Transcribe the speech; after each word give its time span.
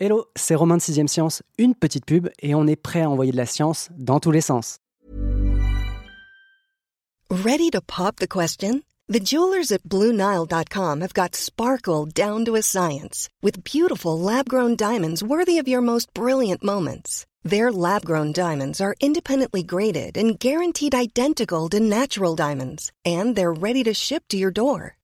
Hello, 0.00 0.26
c'est 0.36 0.54
Romain 0.54 0.76
de 0.76 0.80
6ème 0.80 1.08
Science, 1.08 1.42
une 1.58 1.74
petite 1.74 2.06
pub 2.06 2.28
et 2.40 2.54
on 2.54 2.68
est 2.68 2.76
prêt 2.76 3.02
à 3.02 3.10
envoyer 3.10 3.32
de 3.32 3.36
la 3.36 3.46
science 3.46 3.88
dans 3.98 4.20
tous 4.20 4.30
les 4.30 4.40
sens. 4.40 4.78
Ready 7.30 7.68
to 7.70 7.80
pop 7.80 8.20
the 8.20 8.28
question? 8.28 8.82
The 9.08 9.18
jewelers 9.18 9.72
at 9.72 9.82
BlueNile.com 9.88 11.00
have 11.00 11.14
got 11.14 11.34
sparkle 11.34 12.06
down 12.06 12.44
to 12.44 12.54
a 12.54 12.62
science 12.62 13.28
with 13.42 13.64
beautiful 13.64 14.16
lab-grown 14.16 14.76
diamonds 14.76 15.24
worthy 15.24 15.58
of 15.58 15.66
your 15.66 15.80
most 15.80 16.14
brilliant 16.14 16.62
moments. 16.62 17.26
Their 17.42 17.72
lab-grown 17.72 18.30
diamonds 18.30 18.80
are 18.80 18.94
independently 19.00 19.64
graded 19.64 20.16
and 20.16 20.38
guaranteed 20.38 20.94
identical 20.94 21.68
to 21.70 21.80
natural 21.80 22.36
diamonds, 22.36 22.92
and 23.04 23.34
they're 23.34 23.52
ready 23.52 23.82
to 23.82 23.94
ship 23.94 24.22
to 24.28 24.36
your 24.36 24.52
door. 24.52 24.97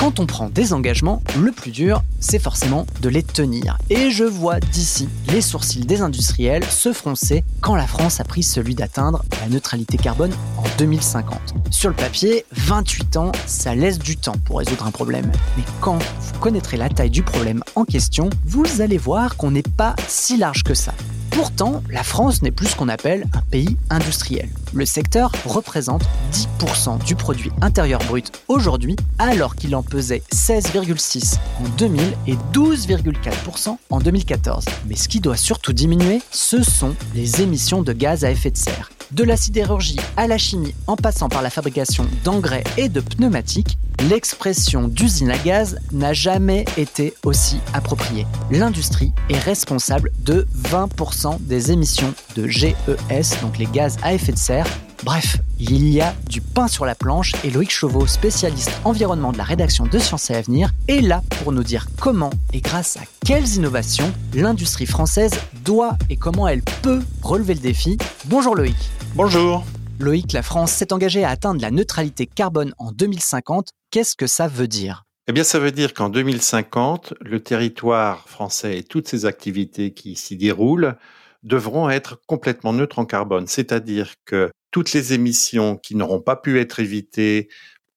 Quand 0.00 0.18
on 0.18 0.24
prend 0.24 0.48
des 0.48 0.72
engagements, 0.72 1.22
le 1.38 1.52
plus 1.52 1.72
dur, 1.72 2.02
c'est 2.20 2.38
forcément 2.38 2.86
de 3.02 3.10
les 3.10 3.22
tenir. 3.22 3.76
Et 3.90 4.10
je 4.10 4.24
vois 4.24 4.58
d'ici 4.58 5.10
les 5.28 5.42
sourcils 5.42 5.84
des 5.84 6.00
industriels 6.00 6.64
se 6.64 6.94
froncer 6.94 7.44
quand 7.60 7.76
la 7.76 7.86
France 7.86 8.18
a 8.18 8.24
pris 8.24 8.42
celui 8.42 8.74
d'atteindre 8.74 9.22
la 9.42 9.50
neutralité 9.50 9.98
carbone 9.98 10.32
en 10.56 10.64
2050. 10.78 11.38
Sur 11.70 11.90
le 11.90 11.94
papier, 11.94 12.46
28 12.52 13.18
ans, 13.18 13.32
ça 13.44 13.74
laisse 13.74 13.98
du 13.98 14.16
temps 14.16 14.38
pour 14.46 14.60
résoudre 14.60 14.86
un 14.86 14.90
problème. 14.90 15.30
Mais 15.58 15.64
quand 15.82 15.98
vous 15.98 16.38
connaîtrez 16.40 16.78
la 16.78 16.88
taille 16.88 17.10
du 17.10 17.22
problème 17.22 17.62
en 17.74 17.84
question, 17.84 18.30
vous 18.46 18.80
allez 18.80 18.96
voir 18.96 19.36
qu'on 19.36 19.50
n'est 19.50 19.62
pas 19.62 19.94
si 20.08 20.38
large 20.38 20.62
que 20.62 20.72
ça. 20.72 20.94
Pourtant, 21.40 21.82
la 21.88 22.02
France 22.02 22.42
n'est 22.42 22.50
plus 22.50 22.66
ce 22.66 22.76
qu'on 22.76 22.90
appelle 22.90 23.24
un 23.32 23.40
pays 23.40 23.78
industriel. 23.88 24.50
Le 24.74 24.84
secteur 24.84 25.32
représente 25.46 26.02
10% 26.34 27.02
du 27.02 27.14
produit 27.14 27.50
intérieur 27.62 28.02
brut 28.04 28.30
aujourd'hui, 28.48 28.94
alors 29.18 29.56
qu'il 29.56 29.74
en 29.74 29.82
pesait 29.82 30.22
16,6 30.34 31.38
en 31.58 31.68
2000 31.78 32.02
et 32.26 32.34
12,4% 32.52 33.74
en 33.88 33.98
2014. 34.00 34.66
Mais 34.86 34.96
ce 34.96 35.08
qui 35.08 35.20
doit 35.20 35.38
surtout 35.38 35.72
diminuer, 35.72 36.20
ce 36.30 36.62
sont 36.62 36.94
les 37.14 37.40
émissions 37.40 37.80
de 37.80 37.94
gaz 37.94 38.22
à 38.22 38.30
effet 38.30 38.50
de 38.50 38.58
serre. 38.58 38.90
De 39.12 39.24
la 39.24 39.38
sidérurgie 39.38 39.98
à 40.18 40.26
la 40.26 40.36
chimie, 40.36 40.74
en 40.86 40.96
passant 40.96 41.30
par 41.30 41.40
la 41.40 41.48
fabrication 41.48 42.06
d'engrais 42.22 42.64
et 42.76 42.90
de 42.90 43.00
pneumatiques, 43.00 43.78
l'expression 44.08 44.88
d'usine 44.88 45.30
à 45.30 45.38
gaz 45.38 45.78
n'a 45.92 46.12
jamais 46.12 46.64
été 46.76 47.14
aussi 47.24 47.58
appropriée. 47.72 48.26
L'industrie 48.50 49.12
est 49.28 49.38
responsable 49.38 50.10
de 50.20 50.46
20% 50.68 51.38
des 51.40 51.72
émissions 51.72 52.12
de 52.36 52.46
GES, 52.46 53.40
donc 53.42 53.58
les 53.58 53.66
gaz 53.66 53.96
à 54.02 54.14
effet 54.14 54.32
de 54.32 54.38
serre. 54.38 54.66
Bref, 55.02 55.38
il 55.58 55.88
y 55.88 56.00
a 56.00 56.14
du 56.28 56.40
pain 56.40 56.68
sur 56.68 56.84
la 56.84 56.94
planche 56.94 57.32
et 57.42 57.50
Loïc 57.50 57.70
Chauveau, 57.70 58.06
spécialiste 58.06 58.72
environnement 58.84 59.32
de 59.32 59.38
la 59.38 59.44
rédaction 59.44 59.86
de 59.86 59.98
Sciences 59.98 60.30
et 60.30 60.34
Avenir, 60.34 60.70
est 60.88 61.00
là 61.00 61.22
pour 61.42 61.52
nous 61.52 61.62
dire 61.62 61.86
comment 61.98 62.30
et 62.52 62.60
grâce 62.60 62.96
à 62.96 63.02
quelles 63.24 63.54
innovations 63.54 64.12
l'industrie 64.34 64.86
française 64.86 65.32
doit 65.64 65.96
et 66.10 66.16
comment 66.16 66.48
elle 66.48 66.62
peut 66.82 67.00
relever 67.22 67.54
le 67.54 67.60
défi. 67.60 67.96
Bonjour 68.26 68.54
Loïc. 68.54 68.76
Bonjour. 69.14 69.64
Loïc, 70.02 70.32
la 70.32 70.42
France 70.42 70.72
s'est 70.72 70.92
engagée 70.92 71.24
à 71.24 71.30
atteindre 71.30 71.60
la 71.60 71.70
neutralité 71.70 72.26
carbone 72.26 72.72
en 72.78 72.90
2050. 72.90 73.68
Qu'est-ce 73.90 74.16
que 74.16 74.26
ça 74.26 74.48
veut 74.48 74.68
dire? 74.68 75.04
Eh 75.28 75.32
bien, 75.32 75.44
ça 75.44 75.58
veut 75.58 75.72
dire 75.72 75.92
qu'en 75.92 76.08
2050, 76.08 77.14
le 77.20 77.40
territoire 77.40 78.28
français 78.28 78.78
et 78.78 78.82
toutes 78.82 79.08
ses 79.08 79.26
activités 79.26 79.92
qui 79.92 80.16
s'y 80.16 80.36
déroulent 80.36 80.96
devront 81.42 81.90
être 81.90 82.20
complètement 82.26 82.72
neutres 82.72 82.98
en 82.98 83.04
carbone. 83.04 83.46
C'est-à-dire 83.46 84.14
que 84.24 84.50
toutes 84.70 84.92
les 84.92 85.12
émissions 85.12 85.76
qui 85.76 85.94
n'auront 85.94 86.20
pas 86.20 86.36
pu 86.36 86.60
être 86.60 86.80
évitées 86.80 87.48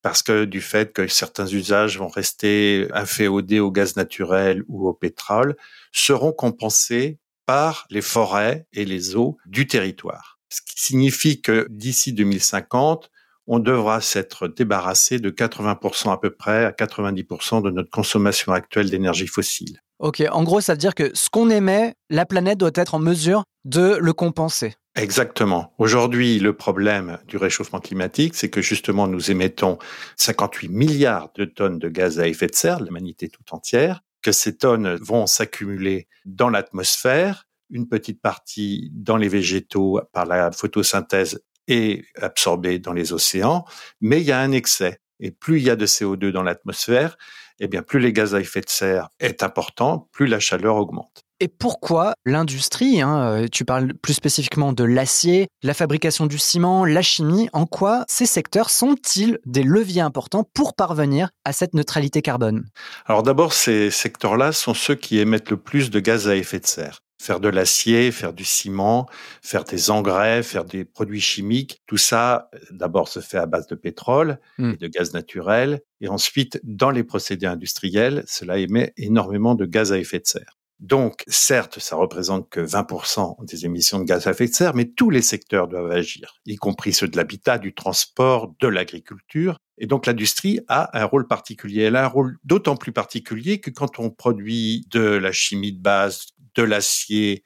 parce 0.02 0.22
que 0.22 0.44
du 0.44 0.60
fait 0.60 0.92
que 0.92 1.08
certains 1.08 1.46
usages 1.46 1.98
vont 1.98 2.08
rester 2.08 2.86
inféodés 2.92 3.60
au 3.60 3.70
gaz 3.70 3.96
naturel 3.96 4.62
ou 4.68 4.86
au 4.86 4.92
pétrole 4.92 5.56
seront 5.92 6.32
compensées 6.32 7.18
par 7.46 7.86
les 7.88 8.02
forêts 8.02 8.66
et 8.74 8.84
les 8.84 9.16
eaux 9.16 9.38
du 9.46 9.66
territoire 9.66 10.33
ce 10.54 10.60
qui 10.62 10.80
signifie 10.80 11.40
que 11.40 11.66
d'ici 11.68 12.12
2050, 12.12 13.10
on 13.46 13.58
devra 13.58 14.00
s'être 14.00 14.46
débarrassé 14.48 15.18
de 15.18 15.30
80% 15.30 16.12
à 16.12 16.16
peu 16.16 16.30
près 16.30 16.64
à 16.64 16.70
90% 16.70 17.62
de 17.62 17.70
notre 17.70 17.90
consommation 17.90 18.52
actuelle 18.52 18.88
d'énergie 18.88 19.26
fossile. 19.26 19.80
Ok, 19.98 20.22
en 20.30 20.44
gros, 20.44 20.60
ça 20.60 20.74
veut 20.74 20.78
dire 20.78 20.94
que 20.94 21.10
ce 21.14 21.28
qu'on 21.28 21.50
émet, 21.50 21.94
la 22.08 22.24
planète 22.24 22.58
doit 22.58 22.70
être 22.74 22.94
en 22.94 22.98
mesure 22.98 23.42
de 23.64 23.96
le 24.00 24.12
compenser. 24.12 24.74
Exactement. 24.96 25.74
Aujourd'hui, 25.78 26.38
le 26.38 26.52
problème 26.52 27.18
du 27.26 27.36
réchauffement 27.36 27.80
climatique, 27.80 28.34
c'est 28.36 28.48
que 28.48 28.62
justement, 28.62 29.08
nous 29.08 29.30
émettons 29.30 29.78
58 30.16 30.68
milliards 30.68 31.30
de 31.34 31.44
tonnes 31.44 31.80
de 31.80 31.88
gaz 31.88 32.20
à 32.20 32.28
effet 32.28 32.46
de 32.46 32.54
serre, 32.54 32.80
l'humanité 32.80 33.28
tout 33.28 33.42
entière, 33.50 34.02
que 34.22 34.30
ces 34.30 34.56
tonnes 34.56 34.94
vont 34.94 35.26
s'accumuler 35.26 36.06
dans 36.24 36.48
l'atmosphère 36.48 37.46
une 37.70 37.88
petite 37.88 38.20
partie 38.20 38.90
dans 38.92 39.16
les 39.16 39.28
végétaux 39.28 40.00
par 40.12 40.26
la 40.26 40.52
photosynthèse 40.52 41.40
et 41.68 42.04
absorbée 42.20 42.78
dans 42.78 42.92
les 42.92 43.12
océans, 43.12 43.64
mais 44.00 44.20
il 44.20 44.26
y 44.26 44.32
a 44.32 44.40
un 44.40 44.52
excès. 44.52 45.00
Et 45.20 45.30
plus 45.30 45.58
il 45.58 45.64
y 45.64 45.70
a 45.70 45.76
de 45.76 45.86
CO2 45.86 46.30
dans 46.30 46.42
l'atmosphère, 46.42 47.16
eh 47.60 47.68
bien 47.68 47.82
plus 47.82 48.00
les 48.00 48.12
gaz 48.12 48.34
à 48.34 48.40
effet 48.40 48.60
de 48.60 48.68
serre 48.68 49.08
est 49.20 49.42
important, 49.42 50.08
plus 50.12 50.26
la 50.26 50.40
chaleur 50.40 50.76
augmente. 50.76 51.24
Et 51.40 51.48
pourquoi 51.48 52.14
l'industrie, 52.24 53.02
hein, 53.02 53.42
euh, 53.42 53.46
tu 53.50 53.64
parles 53.64 53.92
plus 53.94 54.14
spécifiquement 54.14 54.72
de 54.72 54.84
l'acier, 54.84 55.48
la 55.62 55.74
fabrication 55.74 56.26
du 56.26 56.38
ciment, 56.38 56.84
la 56.84 57.02
chimie, 57.02 57.48
en 57.52 57.66
quoi 57.66 58.04
ces 58.08 58.24
secteurs 58.24 58.70
sont-ils 58.70 59.38
des 59.44 59.64
leviers 59.64 60.00
importants 60.00 60.48
pour 60.54 60.74
parvenir 60.74 61.30
à 61.44 61.52
cette 61.52 61.74
neutralité 61.74 62.22
carbone? 62.22 62.66
Alors 63.06 63.24
d'abord, 63.24 63.52
ces 63.52 63.90
secteurs-là 63.90 64.52
sont 64.52 64.74
ceux 64.74 64.94
qui 64.94 65.18
émettent 65.18 65.50
le 65.50 65.56
plus 65.56 65.90
de 65.90 66.00
gaz 66.00 66.28
à 66.28 66.36
effet 66.36 66.60
de 66.60 66.66
serre 66.66 67.03
faire 67.20 67.40
de 67.40 67.48
l'acier, 67.48 68.12
faire 68.12 68.32
du 68.32 68.44
ciment, 68.44 69.06
faire 69.42 69.64
des 69.64 69.90
engrais, 69.90 70.42
faire 70.42 70.64
des 70.64 70.84
produits 70.84 71.20
chimiques. 71.20 71.82
Tout 71.86 71.96
ça, 71.96 72.50
d'abord, 72.70 73.08
se 73.08 73.20
fait 73.20 73.38
à 73.38 73.46
base 73.46 73.66
de 73.66 73.74
pétrole 73.74 74.38
mmh. 74.58 74.70
et 74.72 74.76
de 74.76 74.88
gaz 74.88 75.14
naturel. 75.14 75.80
Et 76.00 76.08
ensuite, 76.08 76.60
dans 76.64 76.90
les 76.90 77.04
procédés 77.04 77.46
industriels, 77.46 78.24
cela 78.26 78.58
émet 78.58 78.92
énormément 78.96 79.54
de 79.54 79.64
gaz 79.64 79.92
à 79.92 79.98
effet 79.98 80.18
de 80.18 80.26
serre. 80.26 80.58
Donc, 80.80 81.22
certes, 81.28 81.78
ça 81.78 81.96
représente 81.96 82.50
que 82.50 82.60
20% 82.60 83.44
des 83.46 83.64
émissions 83.64 84.00
de 84.00 84.04
gaz 84.04 84.26
à 84.26 84.32
effet 84.32 84.48
de 84.48 84.54
serre, 84.54 84.74
mais 84.74 84.86
tous 84.86 85.08
les 85.08 85.22
secteurs 85.22 85.68
doivent 85.68 85.90
agir, 85.90 86.40
y 86.46 86.56
compris 86.56 86.92
ceux 86.92 87.08
de 87.08 87.16
l'habitat, 87.16 87.58
du 87.58 87.72
transport, 87.74 88.52
de 88.60 88.68
l'agriculture. 88.68 89.56
Et 89.78 89.86
donc, 89.86 90.06
l'industrie 90.06 90.60
a 90.68 91.00
un 91.00 91.04
rôle 91.04 91.26
particulier. 91.26 91.82
Elle 91.82 91.96
a 91.96 92.04
un 92.04 92.08
rôle 92.08 92.36
d'autant 92.44 92.76
plus 92.76 92.92
particulier 92.92 93.60
que 93.60 93.70
quand 93.70 93.98
on 93.98 94.10
produit 94.10 94.86
de 94.90 95.00
la 95.00 95.32
chimie 95.32 95.72
de 95.72 95.80
base, 95.80 96.26
de 96.54 96.62
l'acier, 96.62 97.42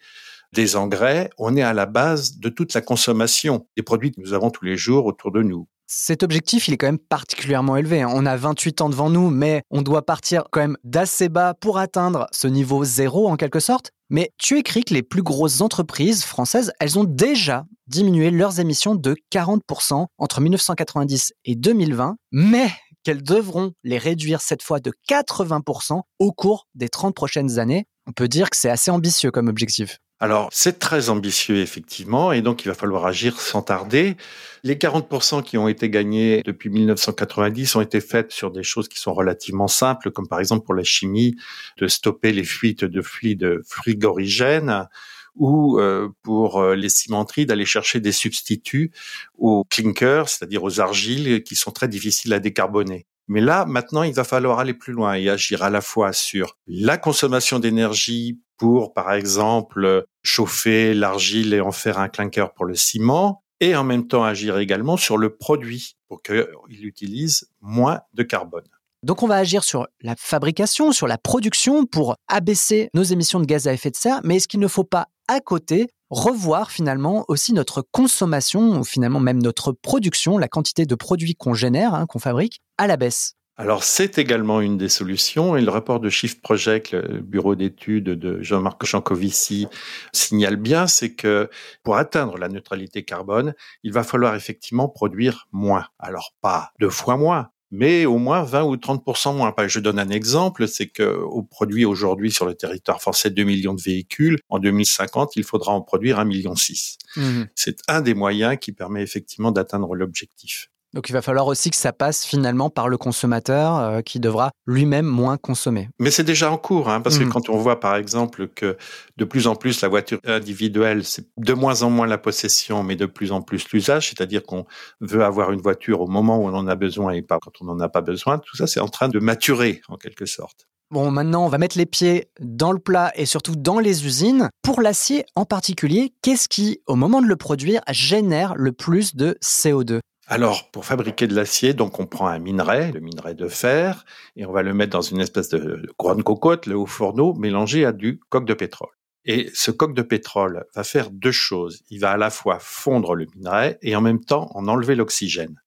des 0.52 0.76
engrais, 0.76 1.30
on 1.38 1.56
est 1.56 1.62
à 1.62 1.74
la 1.74 1.86
base 1.86 2.38
de 2.38 2.48
toute 2.48 2.74
la 2.74 2.80
consommation 2.80 3.66
des 3.76 3.82
produits 3.82 4.12
que 4.12 4.20
nous 4.20 4.32
avons 4.32 4.50
tous 4.50 4.64
les 4.64 4.76
jours 4.76 5.06
autour 5.06 5.30
de 5.30 5.42
nous. 5.42 5.68
Cet 5.90 6.22
objectif, 6.22 6.68
il 6.68 6.74
est 6.74 6.76
quand 6.76 6.86
même 6.86 6.98
particulièrement 6.98 7.76
élevé. 7.76 8.02
Hein. 8.02 8.10
On 8.12 8.26
a 8.26 8.36
28 8.36 8.82
ans 8.82 8.90
devant 8.90 9.08
nous, 9.08 9.30
mais 9.30 9.62
on 9.70 9.80
doit 9.80 10.04
partir 10.04 10.44
quand 10.52 10.60
même 10.60 10.76
d'assez 10.84 11.30
bas 11.30 11.54
pour 11.54 11.78
atteindre 11.78 12.26
ce 12.30 12.46
niveau 12.46 12.84
zéro 12.84 13.26
en 13.28 13.36
quelque 13.36 13.60
sorte. 13.60 13.92
Mais 14.10 14.30
tu 14.36 14.58
écris 14.58 14.84
que 14.84 14.92
les 14.92 15.02
plus 15.02 15.22
grosses 15.22 15.62
entreprises 15.62 16.24
françaises, 16.24 16.72
elles 16.78 16.98
ont 16.98 17.04
déjà 17.04 17.64
diminué 17.86 18.30
leurs 18.30 18.60
émissions 18.60 18.94
de 18.94 19.16
40% 19.32 20.06
entre 20.18 20.40
1990 20.42 21.32
et 21.46 21.56
2020, 21.56 22.16
mais 22.32 22.70
qu'elles 23.02 23.22
devront 23.22 23.72
les 23.82 23.96
réduire 23.96 24.42
cette 24.42 24.62
fois 24.62 24.80
de 24.80 24.92
80% 25.08 26.02
au 26.18 26.32
cours 26.32 26.66
des 26.74 26.90
30 26.90 27.14
prochaines 27.14 27.58
années 27.58 27.86
on 28.08 28.12
peut 28.12 28.26
dire 28.26 28.48
que 28.50 28.56
c'est 28.56 28.70
assez 28.70 28.90
ambitieux 28.90 29.30
comme 29.30 29.48
objectif. 29.48 30.00
Alors, 30.18 30.48
c'est 30.50 30.80
très 30.80 31.10
ambitieux, 31.10 31.58
effectivement, 31.58 32.32
et 32.32 32.42
donc 32.42 32.64
il 32.64 32.68
va 32.68 32.74
falloir 32.74 33.06
agir 33.06 33.40
sans 33.40 33.62
tarder. 33.62 34.16
Les 34.64 34.74
40% 34.74 35.44
qui 35.44 35.56
ont 35.58 35.68
été 35.68 35.90
gagnés 35.90 36.42
depuis 36.44 36.70
1990 36.70 37.76
ont 37.76 37.80
été 37.82 38.00
faits 38.00 38.32
sur 38.32 38.50
des 38.50 38.64
choses 38.64 38.88
qui 38.88 38.98
sont 38.98 39.14
relativement 39.14 39.68
simples, 39.68 40.10
comme 40.10 40.26
par 40.26 40.40
exemple 40.40 40.64
pour 40.64 40.74
la 40.74 40.82
chimie, 40.82 41.36
de 41.76 41.86
stopper 41.86 42.32
les 42.32 42.42
fuites 42.42 42.84
de 42.84 43.00
fluides 43.00 43.60
frigorigènes, 43.64 44.88
ou 45.36 45.78
euh, 45.78 46.08
pour 46.22 46.60
euh, 46.60 46.74
les 46.74 46.88
cimenteries 46.88 47.46
d'aller 47.46 47.66
chercher 47.66 48.00
des 48.00 48.10
substituts 48.10 48.90
aux 49.36 49.64
clinkers, 49.70 50.28
c'est-à-dire 50.28 50.64
aux 50.64 50.80
argiles 50.80 51.44
qui 51.44 51.54
sont 51.54 51.70
très 51.70 51.86
difficiles 51.86 52.32
à 52.32 52.40
décarboner. 52.40 53.06
Mais 53.28 53.40
là, 53.40 53.66
maintenant, 53.66 54.02
il 54.02 54.14
va 54.14 54.24
falloir 54.24 54.58
aller 54.58 54.74
plus 54.74 54.92
loin 54.92 55.14
et 55.14 55.28
agir 55.28 55.62
à 55.62 55.70
la 55.70 55.80
fois 55.80 56.12
sur 56.12 56.56
la 56.66 56.96
consommation 56.96 57.58
d'énergie 57.58 58.40
pour, 58.56 58.92
par 58.92 59.12
exemple, 59.12 60.06
chauffer 60.22 60.94
l'argile 60.94 61.54
et 61.54 61.60
en 61.60 61.70
faire 61.70 61.98
un 61.98 62.08
clinker 62.08 62.52
pour 62.54 62.64
le 62.64 62.74
ciment, 62.74 63.44
et 63.60 63.76
en 63.76 63.84
même 63.84 64.06
temps 64.06 64.24
agir 64.24 64.58
également 64.58 64.96
sur 64.96 65.18
le 65.18 65.36
produit 65.36 65.96
pour 66.08 66.22
qu'il 66.22 66.84
utilise 66.84 67.48
moins 67.60 68.00
de 68.14 68.22
carbone. 68.22 68.64
Donc 69.04 69.22
on 69.22 69.28
va 69.28 69.36
agir 69.36 69.62
sur 69.62 69.86
la 70.00 70.16
fabrication, 70.16 70.90
sur 70.90 71.06
la 71.06 71.18
production 71.18 71.86
pour 71.86 72.16
abaisser 72.26 72.88
nos 72.94 73.04
émissions 73.04 73.38
de 73.38 73.46
gaz 73.46 73.68
à 73.68 73.72
effet 73.72 73.90
de 73.90 73.96
serre, 73.96 74.20
mais 74.24 74.36
est-ce 74.36 74.48
qu'il 74.48 74.60
ne 74.60 74.68
faut 74.68 74.84
pas 74.84 75.06
à 75.28 75.40
côté 75.40 75.88
revoir 76.10 76.70
finalement 76.70 77.24
aussi 77.28 77.52
notre 77.52 77.82
consommation, 77.82 78.80
ou 78.80 78.84
finalement 78.84 79.20
même 79.20 79.42
notre 79.42 79.72
production, 79.72 80.38
la 80.38 80.48
quantité 80.48 80.86
de 80.86 80.94
produits 80.94 81.34
qu'on 81.34 81.54
génère, 81.54 81.94
hein, 81.94 82.06
qu'on 82.06 82.18
fabrique, 82.18 82.60
à 82.78 82.86
la 82.86 82.96
baisse 82.96 83.34
alors, 83.60 83.82
c'est 83.82 84.18
également 84.18 84.60
une 84.60 84.78
des 84.78 84.88
solutions 84.88 85.56
et 85.56 85.60
le 85.60 85.70
rapport 85.72 85.98
de 85.98 86.08
Shift 86.08 86.40
Project, 86.40 86.92
le 86.92 87.18
bureau 87.18 87.56
d'études 87.56 88.04
de 88.04 88.40
Jean-Marc 88.40 88.86
Jancovici, 88.86 89.66
signale 90.12 90.54
bien, 90.54 90.86
c'est 90.86 91.12
que 91.12 91.50
pour 91.82 91.96
atteindre 91.96 92.38
la 92.38 92.48
neutralité 92.48 93.04
carbone, 93.04 93.54
il 93.82 93.92
va 93.92 94.04
falloir 94.04 94.36
effectivement 94.36 94.88
produire 94.88 95.48
moins. 95.50 95.86
Alors, 95.98 96.36
pas 96.40 96.70
deux 96.78 96.88
fois 96.88 97.16
moins, 97.16 97.50
mais 97.70 98.06
au 98.06 98.18
moins 98.18 98.42
20 98.42 98.64
ou 98.64 98.76
30 98.76 99.04
moins. 99.04 99.68
Je 99.68 99.80
donne 99.80 99.98
un 99.98 100.10
exemple, 100.10 100.68
c'est 100.68 100.88
que 100.88 101.02
au 101.02 101.42
produit 101.42 101.84
aujourd'hui 101.84 102.30
sur 102.30 102.46
le 102.46 102.54
territoire 102.54 103.00
français 103.00 103.30
2 103.30 103.44
millions 103.44 103.74
de 103.74 103.82
véhicules, 103.82 104.38
en 104.48 104.58
2050, 104.58 105.36
il 105.36 105.44
faudra 105.44 105.72
en 105.72 105.80
produire 105.80 106.18
1 106.18 106.24
million 106.24 106.54
6. 106.54 106.98
Mmh 107.16 107.42
c'est 107.54 107.78
un 107.88 108.00
des 108.00 108.14
moyens 108.14 108.56
qui 108.60 108.72
permet 108.72 109.02
effectivement 109.02 109.50
d'atteindre 109.50 109.94
l'objectif. 109.94 110.70
Donc 110.94 111.10
il 111.10 111.12
va 111.12 111.20
falloir 111.20 111.46
aussi 111.46 111.68
que 111.70 111.76
ça 111.76 111.92
passe 111.92 112.24
finalement 112.24 112.70
par 112.70 112.88
le 112.88 112.96
consommateur 112.96 113.76
euh, 113.76 114.00
qui 114.00 114.20
devra 114.20 114.50
lui-même 114.66 115.04
moins 115.04 115.36
consommer. 115.36 115.90
Mais 115.98 116.10
c'est 116.10 116.24
déjà 116.24 116.50
en 116.50 116.56
cours, 116.56 116.88
hein, 116.88 117.02
parce 117.02 117.18
que 117.18 117.24
mmh. 117.24 117.28
quand 117.28 117.50
on 117.50 117.58
voit 117.58 117.78
par 117.78 117.96
exemple 117.96 118.48
que 118.48 118.78
de 119.16 119.24
plus 119.24 119.46
en 119.46 119.54
plus 119.54 119.82
la 119.82 119.88
voiture 119.88 120.18
individuelle, 120.24 121.04
c'est 121.04 121.26
de 121.36 121.52
moins 121.52 121.82
en 121.82 121.90
moins 121.90 122.06
la 122.06 122.16
possession, 122.16 122.82
mais 122.82 122.96
de 122.96 123.06
plus 123.06 123.32
en 123.32 123.42
plus 123.42 123.70
l'usage, 123.70 124.08
c'est-à-dire 124.08 124.42
qu'on 124.42 124.64
veut 125.00 125.24
avoir 125.24 125.52
une 125.52 125.60
voiture 125.60 126.00
au 126.00 126.06
moment 126.06 126.38
où 126.38 126.48
on 126.48 126.54
en 126.54 126.66
a 126.66 126.74
besoin 126.74 127.12
et 127.12 127.22
pas 127.22 127.38
quand 127.38 127.52
on 127.60 127.66
n'en 127.66 127.80
a 127.80 127.88
pas 127.90 128.00
besoin, 128.00 128.38
tout 128.38 128.56
ça 128.56 128.66
c'est 128.66 128.80
en 128.80 128.88
train 128.88 129.08
de 129.08 129.18
maturer 129.18 129.82
en 129.88 129.96
quelque 129.96 130.24
sorte. 130.24 130.68
Bon, 130.90 131.10
maintenant, 131.10 131.44
on 131.44 131.48
va 131.48 131.58
mettre 131.58 131.76
les 131.76 131.84
pieds 131.84 132.30
dans 132.40 132.72
le 132.72 132.78
plat 132.78 133.12
et 133.14 133.26
surtout 133.26 133.56
dans 133.56 133.78
les 133.78 134.06
usines. 134.06 134.48
Pour 134.62 134.80
l'acier 134.80 135.26
en 135.34 135.44
particulier, 135.44 136.14
qu'est-ce 136.22 136.48
qui, 136.48 136.80
au 136.86 136.94
moment 136.94 137.20
de 137.20 137.26
le 137.26 137.36
produire, 137.36 137.82
génère 137.90 138.54
le 138.56 138.72
plus 138.72 139.14
de 139.14 139.36
CO2 139.42 140.00
alors, 140.30 140.70
pour 140.70 140.84
fabriquer 140.84 141.26
de 141.26 141.34
l'acier, 141.34 141.72
donc 141.72 141.98
on 142.00 142.06
prend 142.06 142.26
un 142.26 142.38
minerai, 142.38 142.92
le 142.92 143.00
minerai 143.00 143.34
de 143.34 143.48
fer, 143.48 144.04
et 144.36 144.44
on 144.44 144.52
va 144.52 144.62
le 144.62 144.74
mettre 144.74 144.92
dans 144.92 145.00
une 145.00 145.20
espèce 145.20 145.48
de 145.48 145.90
grande 145.98 146.22
cocotte, 146.22 146.66
le 146.66 146.76
haut 146.76 146.84
fourneau, 146.84 147.32
mélangé 147.32 147.86
à 147.86 147.92
du 147.92 148.20
coq 148.28 148.44
de 148.44 148.52
pétrole. 148.52 148.90
Et 149.24 149.50
ce 149.54 149.70
coq 149.70 149.94
de 149.94 150.02
pétrole 150.02 150.66
va 150.74 150.84
faire 150.84 151.10
deux 151.10 151.32
choses. 151.32 151.82
Il 151.88 152.00
va 152.00 152.10
à 152.10 152.18
la 152.18 152.28
fois 152.28 152.58
fondre 152.60 153.14
le 153.14 153.26
minerai 153.34 153.78
et 153.80 153.96
en 153.96 154.02
même 154.02 154.22
temps 154.22 154.50
en 154.54 154.68
enlever 154.68 154.96
l'oxygène. 154.96 155.62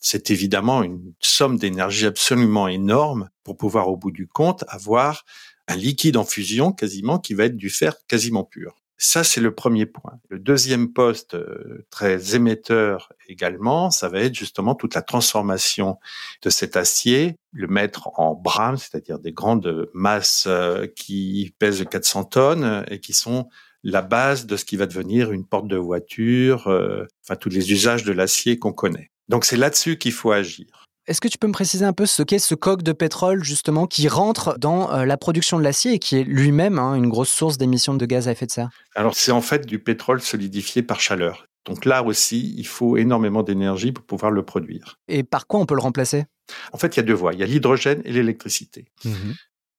C'est 0.00 0.32
évidemment 0.32 0.82
une 0.82 1.14
somme 1.20 1.56
d'énergie 1.56 2.06
absolument 2.06 2.66
énorme 2.66 3.30
pour 3.44 3.56
pouvoir, 3.56 3.88
au 3.88 3.96
bout 3.96 4.10
du 4.10 4.26
compte, 4.26 4.64
avoir 4.66 5.24
un 5.68 5.76
liquide 5.76 6.16
en 6.16 6.24
fusion 6.24 6.72
quasiment 6.72 7.20
qui 7.20 7.34
va 7.34 7.44
être 7.44 7.56
du 7.56 7.70
fer 7.70 7.94
quasiment 8.08 8.42
pur. 8.42 8.81
Ça, 9.04 9.24
c'est 9.24 9.40
le 9.40 9.52
premier 9.52 9.84
point. 9.84 10.20
Le 10.28 10.38
deuxième 10.38 10.92
poste, 10.92 11.34
euh, 11.34 11.84
très 11.90 12.36
émetteur 12.36 13.12
également, 13.28 13.90
ça 13.90 14.08
va 14.08 14.20
être 14.20 14.36
justement 14.36 14.76
toute 14.76 14.94
la 14.94 15.02
transformation 15.02 15.98
de 16.40 16.50
cet 16.50 16.76
acier, 16.76 17.34
le 17.50 17.66
mettre 17.66 18.10
en 18.16 18.34
brames, 18.34 18.76
c'est-à-dire 18.76 19.18
des 19.18 19.32
grandes 19.32 19.90
masses 19.92 20.44
euh, 20.46 20.86
qui 20.86 21.52
pèsent 21.58 21.84
400 21.84 22.24
tonnes 22.26 22.84
et 22.86 23.00
qui 23.00 23.12
sont 23.12 23.48
la 23.82 24.02
base 24.02 24.46
de 24.46 24.56
ce 24.56 24.64
qui 24.64 24.76
va 24.76 24.86
devenir 24.86 25.32
une 25.32 25.46
porte 25.46 25.66
de 25.66 25.76
voiture, 25.76 26.68
euh, 26.68 27.04
enfin 27.24 27.34
tous 27.34 27.48
les 27.48 27.72
usages 27.72 28.04
de 28.04 28.12
l'acier 28.12 28.60
qu'on 28.60 28.72
connaît. 28.72 29.10
Donc 29.28 29.44
c'est 29.44 29.56
là-dessus 29.56 29.98
qu'il 29.98 30.12
faut 30.12 30.30
agir. 30.30 30.86
Est-ce 31.08 31.20
que 31.20 31.26
tu 31.26 31.36
peux 31.36 31.48
me 31.48 31.52
préciser 31.52 31.84
un 31.84 31.92
peu 31.92 32.06
ce 32.06 32.22
qu'est 32.22 32.38
ce 32.38 32.54
coq 32.54 32.82
de 32.82 32.92
pétrole 32.92 33.42
justement 33.42 33.88
qui 33.88 34.06
rentre 34.06 34.56
dans 34.58 34.92
euh, 34.92 35.04
la 35.04 35.16
production 35.16 35.58
de 35.58 35.64
l'acier 35.64 35.94
et 35.94 35.98
qui 35.98 36.16
est 36.16 36.22
lui-même 36.22 36.78
hein, 36.78 36.94
une 36.94 37.08
grosse 37.08 37.30
source 37.30 37.58
d'émissions 37.58 37.94
de 37.94 38.06
gaz 38.06 38.28
à 38.28 38.32
effet 38.32 38.46
de 38.46 38.52
serre? 38.52 38.70
Alors 38.94 39.16
c'est 39.16 39.32
en 39.32 39.40
fait 39.40 39.66
du 39.66 39.80
pétrole 39.80 40.20
solidifié 40.20 40.82
par 40.82 41.00
chaleur. 41.00 41.46
Donc 41.64 41.84
là 41.86 42.04
aussi, 42.04 42.54
il 42.56 42.66
faut 42.66 42.96
énormément 42.96 43.42
d'énergie 43.42 43.90
pour 43.90 44.04
pouvoir 44.04 44.30
le 44.30 44.44
produire. 44.44 45.00
Et 45.08 45.24
par 45.24 45.48
quoi 45.48 45.58
on 45.58 45.66
peut 45.66 45.74
le 45.74 45.80
remplacer? 45.80 46.26
En 46.72 46.78
fait, 46.78 46.96
il 46.96 47.00
y 47.00 47.00
a 47.00 47.04
deux 47.04 47.14
voies. 47.14 47.32
Il 47.32 47.40
y 47.40 47.42
a 47.42 47.46
l'hydrogène 47.46 48.02
et 48.04 48.12
l'électricité. 48.12 48.86
Mmh 49.04 49.32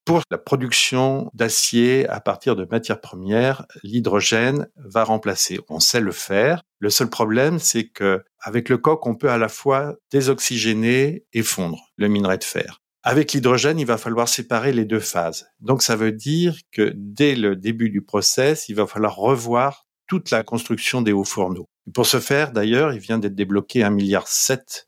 pour 0.06 0.22
la 0.30 0.38
production 0.38 1.30
d'acier 1.34 2.08
à 2.10 2.20
partir 2.20 2.56
de 2.56 2.66
matières 2.70 3.00
premières, 3.00 3.66
l'hydrogène 3.84 4.68
va 4.76 5.04
remplacer. 5.04 5.60
On 5.70 5.80
sait 5.80 6.02
le 6.02 6.12
faire. 6.12 6.64
Le 6.80 6.90
seul 6.90 7.10
problème, 7.10 7.60
c'est 7.60 7.88
que 7.88 8.24
avec 8.42 8.70
le 8.70 8.78
coq, 8.78 9.06
on 9.08 9.16
peut 9.16 9.30
à 9.30 9.38
la 9.38 9.50
fois 9.50 9.96
désoxygéner 10.12 11.26
et 11.32 11.44
fondre 11.44 11.80
le 11.98 12.08
minerai 12.08 12.38
de 12.38 12.44
fer. 12.44 12.82
Avec 13.04 13.34
l'hydrogène, 13.34 13.80
il 13.80 13.86
va 13.86 13.98
falloir 13.98 14.30
séparer 14.30 14.72
les 14.72 14.86
deux 14.86 15.00
phases. 15.00 15.48
Donc 15.60 15.84
ça 15.84 15.96
veut 15.96 16.14
dire 16.14 16.56
que 16.72 16.94
dès 16.96 17.36
le 17.36 17.56
début 17.56 17.90
du 17.90 18.02
process, 18.02 18.70
il 18.70 18.76
va 18.76 18.88
falloir 18.88 19.16
revoir 19.16 19.86
toute 20.08 20.32
la 20.32 20.44
construction 20.44 21.02
des 21.02 21.12
hauts 21.12 21.24
fourneaux. 21.24 21.68
pour 21.94 22.06
ce 22.06 22.20
faire, 22.20 22.52
d'ailleurs, 22.52 22.94
il 22.94 23.00
vient 23.00 23.18
d'être 23.18 23.36
débloqué 23.36 23.84
un 23.84 23.90
milliard 23.90 24.28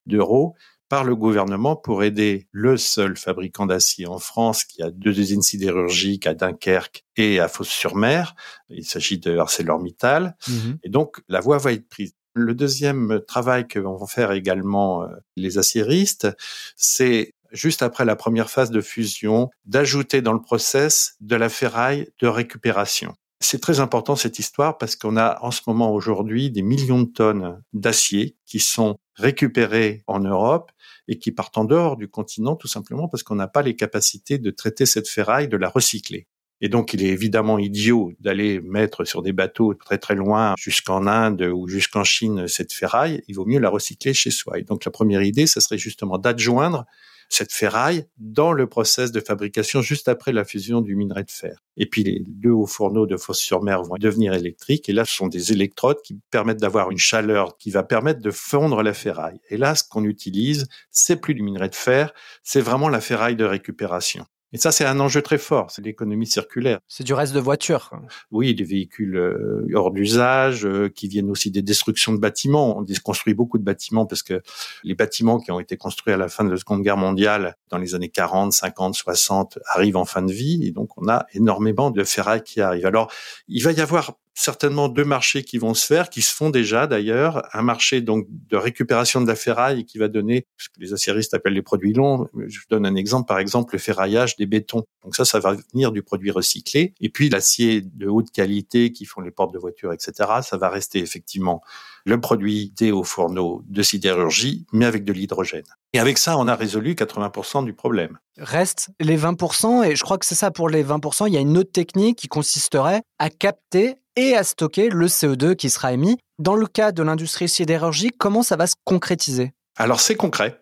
d'euros 0.06 0.56
par 0.90 1.04
le 1.04 1.16
gouvernement 1.16 1.76
pour 1.76 2.04
aider 2.04 2.48
le 2.52 2.78
seul 2.78 3.18
fabricant 3.18 3.66
d'acier 3.66 4.08
en 4.08 4.20
France 4.20 4.64
qui 4.64 4.84
a 4.84 4.92
deux 4.92 5.20
usines 5.20 5.42
sidérurgiques 5.42 6.28
à 6.28 6.34
Dunkerque 6.34 7.04
et 7.18 7.40
à 7.40 7.48
Fos-sur-Mer. 7.48 8.36
Il 8.70 8.86
s'agit 8.86 9.18
de 9.18 9.38
ArcelorMittal. 9.38 10.36
Mhm. 10.48 10.78
Et 10.84 10.90
donc, 10.90 11.22
la 11.28 11.40
voie 11.40 11.58
va 11.58 11.74
être 11.74 11.90
prise. 11.90 12.14
Le 12.34 12.54
deuxième 12.54 13.22
travail 13.28 13.68
que 13.68 13.80
vont 13.80 14.06
faire 14.06 14.32
également 14.32 15.04
euh, 15.04 15.08
les 15.38 15.58
aciéristes, 15.58 16.28
c'est 16.76 17.34
juste 17.52 17.82
après 17.82 18.06
la 18.06 18.16
première 18.16 18.50
phase 18.50 18.72
de 18.72 18.82
fusion, 18.82 19.50
d'ajouter 19.66 20.22
dans 20.22 20.34
le 20.34 20.42
process 20.42 21.16
de 21.22 21.36
la 21.36 21.50
ferraille 21.50 22.10
de 22.20 22.28
récupération. 22.28 23.16
C'est 23.40 23.62
très 23.62 23.80
important 23.80 24.16
cette 24.16 24.40
histoire 24.40 24.78
parce 24.78 24.96
qu'on 24.96 25.18
a 25.18 25.40
en 25.42 25.52
ce 25.52 25.62
moment 25.68 25.94
aujourd'hui 25.94 26.52
des 26.52 26.62
millions 26.62 27.02
de 27.02 27.10
tonnes 27.10 27.62
d'acier 27.74 28.36
qui 28.46 28.60
sont 28.60 28.98
récupérées 29.16 30.04
en 30.08 30.20
Europe 30.20 30.72
et 31.08 31.18
qui 31.18 31.32
partent 31.32 31.58
en 31.58 31.66
dehors 31.66 31.98
du 31.98 32.08
continent 32.08 32.56
tout 32.56 32.68
simplement 32.68 33.08
parce 33.08 33.24
qu'on 33.24 33.36
n'a 33.36 33.48
pas 33.48 33.62
les 33.62 33.76
capacités 33.76 34.38
de 34.38 34.52
traiter 34.52 34.86
cette 34.86 35.08
ferraille, 35.08 35.48
de 35.48 35.58
la 35.58 35.70
recycler. 35.70 36.28
Et 36.62 36.70
donc, 36.70 36.94
il 36.94 37.04
est 37.04 37.10
évidemment 37.10 37.60
idiot 37.60 38.14
d'aller 38.20 38.62
mettre 38.62 39.04
sur 39.04 39.22
des 39.22 39.34
bateaux 39.34 39.74
très 39.74 39.98
très 39.98 40.16
loin, 40.16 40.56
jusqu'en 40.58 41.06
Inde 41.06 41.42
ou 41.42 41.68
jusqu'en 41.68 42.06
Chine, 42.06 42.48
cette 42.48 42.72
ferraille. 42.72 43.22
Il 43.28 43.36
vaut 43.36 43.46
mieux 43.46 43.60
la 43.60 43.70
recycler 43.70 44.14
chez 44.14 44.32
soi. 44.32 44.58
Et 44.58 44.64
donc, 44.64 44.86
la 44.86 44.92
première 44.92 45.22
idée, 45.22 45.48
ce 45.48 45.60
serait 45.60 45.78
justement 45.78 46.18
d'adjoindre 46.18 46.86
cette 47.30 47.52
ferraille 47.52 48.06
dans 48.18 48.54
le 48.54 48.68
process 48.68 49.12
de 49.12 49.20
fabrication 49.20 49.82
juste 49.82 50.08
après 50.08 50.32
la 50.32 50.46
fusion 50.46 50.82
du 50.82 50.96
minerai 50.96 51.24
de 51.24 51.32
fer. 51.32 51.64
Et 51.78 51.86
puis 51.86 52.04
les 52.04 52.24
deux 52.26 52.52
hauts 52.52 52.66
fourneaux 52.66 53.06
de 53.06 53.18
Fos-sur-Mer 53.18 53.84
vont 53.84 53.96
devenir 53.98 54.34
électriques 54.34 54.90
et 54.90 54.94
là 54.94 55.06
ce 55.06 55.16
sont 55.16 55.28
des 55.28 55.52
électrodes 55.52 56.02
qui 56.04 56.20
permettent 56.32 56.62
d'avoir 56.62 56.92
une 56.92 56.98
chaleur 56.98 57.58
qui 57.58 57.72
va 57.72 57.84
permettre 57.84 58.22
de 58.22 58.32
fondre 58.32 58.84
la 58.84 58.94
ferraille. 58.94 59.40
Et 59.50 59.58
là 59.58 59.76
ce 59.76 59.84
qu'on 59.84 60.04
utilise, 60.04 60.68
c'est 60.92 61.18
plus 61.18 61.34
du 61.34 61.44
minerai 61.44 61.70
de 61.70 61.76
fer, 61.76 62.14
c'est 62.44 62.62
vraiment 62.62 62.90
la 62.90 63.02
ferraille 63.02 63.36
de 63.36 63.46
récupération. 63.46 64.26
Et 64.54 64.58
ça, 64.58 64.72
c'est 64.72 64.86
un 64.86 65.00
enjeu 65.00 65.22
très 65.22 65.38
fort, 65.38 65.72
c'est 65.72 65.84
l'économie 65.84 66.28
circulaire. 66.28 66.80
C'est 66.88 67.04
du 67.04 67.14
reste 67.14 67.34
de 67.34 67.40
voitures. 67.40 67.92
Oui, 68.32 68.54
des 68.54 68.64
véhicules 68.64 69.18
euh, 69.18 69.68
hors 69.74 69.92
d'usage, 69.92 70.66
euh, 70.66 70.88
qui 70.88 71.08
viennent 71.08 71.30
aussi 71.30 71.52
des 71.52 71.62
destructions 71.62 72.14
de 72.14 72.20
bâtiments. 72.20 72.78
On 72.78 72.82
déconstruit 72.82 73.34
beaucoup 73.34 73.58
de 73.58 73.64
bâtiments 73.64 74.06
parce 74.06 74.24
que 74.24 74.42
les 74.84 74.96
bâtiments 74.96 75.40
qui 75.40 75.52
ont 75.52 75.60
été 75.60 75.78
construits 75.78 76.14
à 76.14 76.18
la 76.18 76.30
fin 76.30 76.44
de 76.44 76.52
la 76.52 76.58
Seconde 76.58 76.84
Guerre 76.84 76.98
mondiale, 76.98 77.58
dans 77.70 77.78
les 77.78 77.96
années 77.96 78.10
40, 78.10 78.54
50, 78.54 78.96
60, 78.96 79.60
arrivent 79.74 79.98
en 79.98 80.06
fin 80.06 80.22
de 80.22 80.32
vie. 80.32 80.66
Et 80.66 80.72
donc, 80.72 80.90
on 80.98 81.10
a 81.10 81.26
énormément 81.34 81.92
de 81.92 82.04
ferraille 82.04 82.44
qui 82.44 82.62
arrivent. 82.62 82.86
Alors, 82.86 83.12
il 83.48 83.64
va 83.64 83.72
y 83.72 83.82
avoir 83.82 84.14
certainement 84.36 84.90
deux 84.90 85.06
marchés 85.06 85.44
qui 85.44 85.58
vont 85.58 85.74
se 85.74 85.86
faire, 85.86 86.10
qui 86.10 86.22
se 86.22 86.34
font 86.34 86.50
déjà 86.50 86.88
d'ailleurs. 86.88 87.48
Un 87.54 87.62
marché 87.62 88.02
donc 88.02 88.28
de 88.30 88.58
récupération 88.58 89.22
de 89.22 89.28
la 89.28 89.36
ferraille 89.36 89.86
qui 89.86 89.98
va 89.98 90.10
donner 90.10 90.46
ce 90.58 90.68
que 90.70 90.80
les 90.80 90.94
aciéristes 90.94 91.34
appellent 91.34 91.54
les 91.54 91.62
produits 91.62 91.94
longs. 91.94 92.28
Je 92.46 92.60
donne 92.70 92.86
un 92.86 92.96
exemple, 92.96 93.28
par 93.28 93.40
exemple 93.40 93.74
le 93.74 93.80
ferraillage 93.80 94.36
des 94.36 94.46
bétons. 94.46 94.84
Donc 95.04 95.16
ça, 95.16 95.26
ça 95.26 95.40
va 95.40 95.56
venir 95.74 95.92
du 95.92 96.04
produit 96.04 96.32
recyclé. 96.32 96.94
Et 97.00 97.10
puis 97.10 97.30
l'acier 97.30 97.82
de 97.82 98.08
haute 98.08 98.30
qualité 98.32 98.92
qui 98.92 99.06
font 99.06 99.22
les 99.22 99.32
portes 99.32 99.54
de 99.54 99.60
voitures, 99.60 99.94
etc. 99.94 100.30
Ça 100.42 100.58
va 100.58 100.70
rester 100.70 101.00
effectivement 101.00 101.62
le 102.06 102.20
produit 102.22 102.72
des 102.78 102.92
hauts 102.92 103.04
fourneaux 103.04 103.64
de 103.68 103.82
sidérurgie, 103.82 104.66
mais 104.72 104.86
avec 104.86 105.06
de 105.06 105.14
l'hydrogène. 105.14 105.66
Et 105.94 106.00
avec 106.00 106.18
ça, 106.18 106.38
on 106.38 106.48
a 106.48 106.56
résolu 106.56 106.94
80% 106.94 107.66
du 107.66 107.74
problème. 107.74 108.20
Reste 108.38 108.90
les 109.00 109.18
20%, 109.18 109.86
et 109.86 109.96
je 109.96 110.04
crois 110.04 110.18
que 110.18 110.26
c'est 110.26 110.36
ça 110.36 110.52
pour 110.52 110.70
les 110.70 110.84
20%. 110.84 111.28
Il 111.28 111.34
y 111.34 111.38
a 111.38 111.40
une 111.40 111.58
autre 111.58 111.72
technique 111.72 112.18
qui 112.18 112.28
consisterait 112.28 113.02
à 113.18 113.30
capter 113.30 113.96
et 114.16 114.36
à 114.36 114.44
stocker 114.44 114.90
le 114.90 115.08
CO2 115.08 115.56
qui 115.56 115.70
sera 115.70 115.94
émis. 115.94 116.18
Dans 116.40 116.56
le 116.56 116.68
cas 116.68 116.92
de 116.92 117.04
l'industrie 117.04 117.50
sidérurgique, 117.50 118.16
comment 118.18 118.44
ça 118.44 118.56
va 118.56 118.68
se 118.68 118.76
concrétiser? 118.84 119.54
Alors 119.78 120.00
c'est 120.00 120.16
concret. 120.16 120.58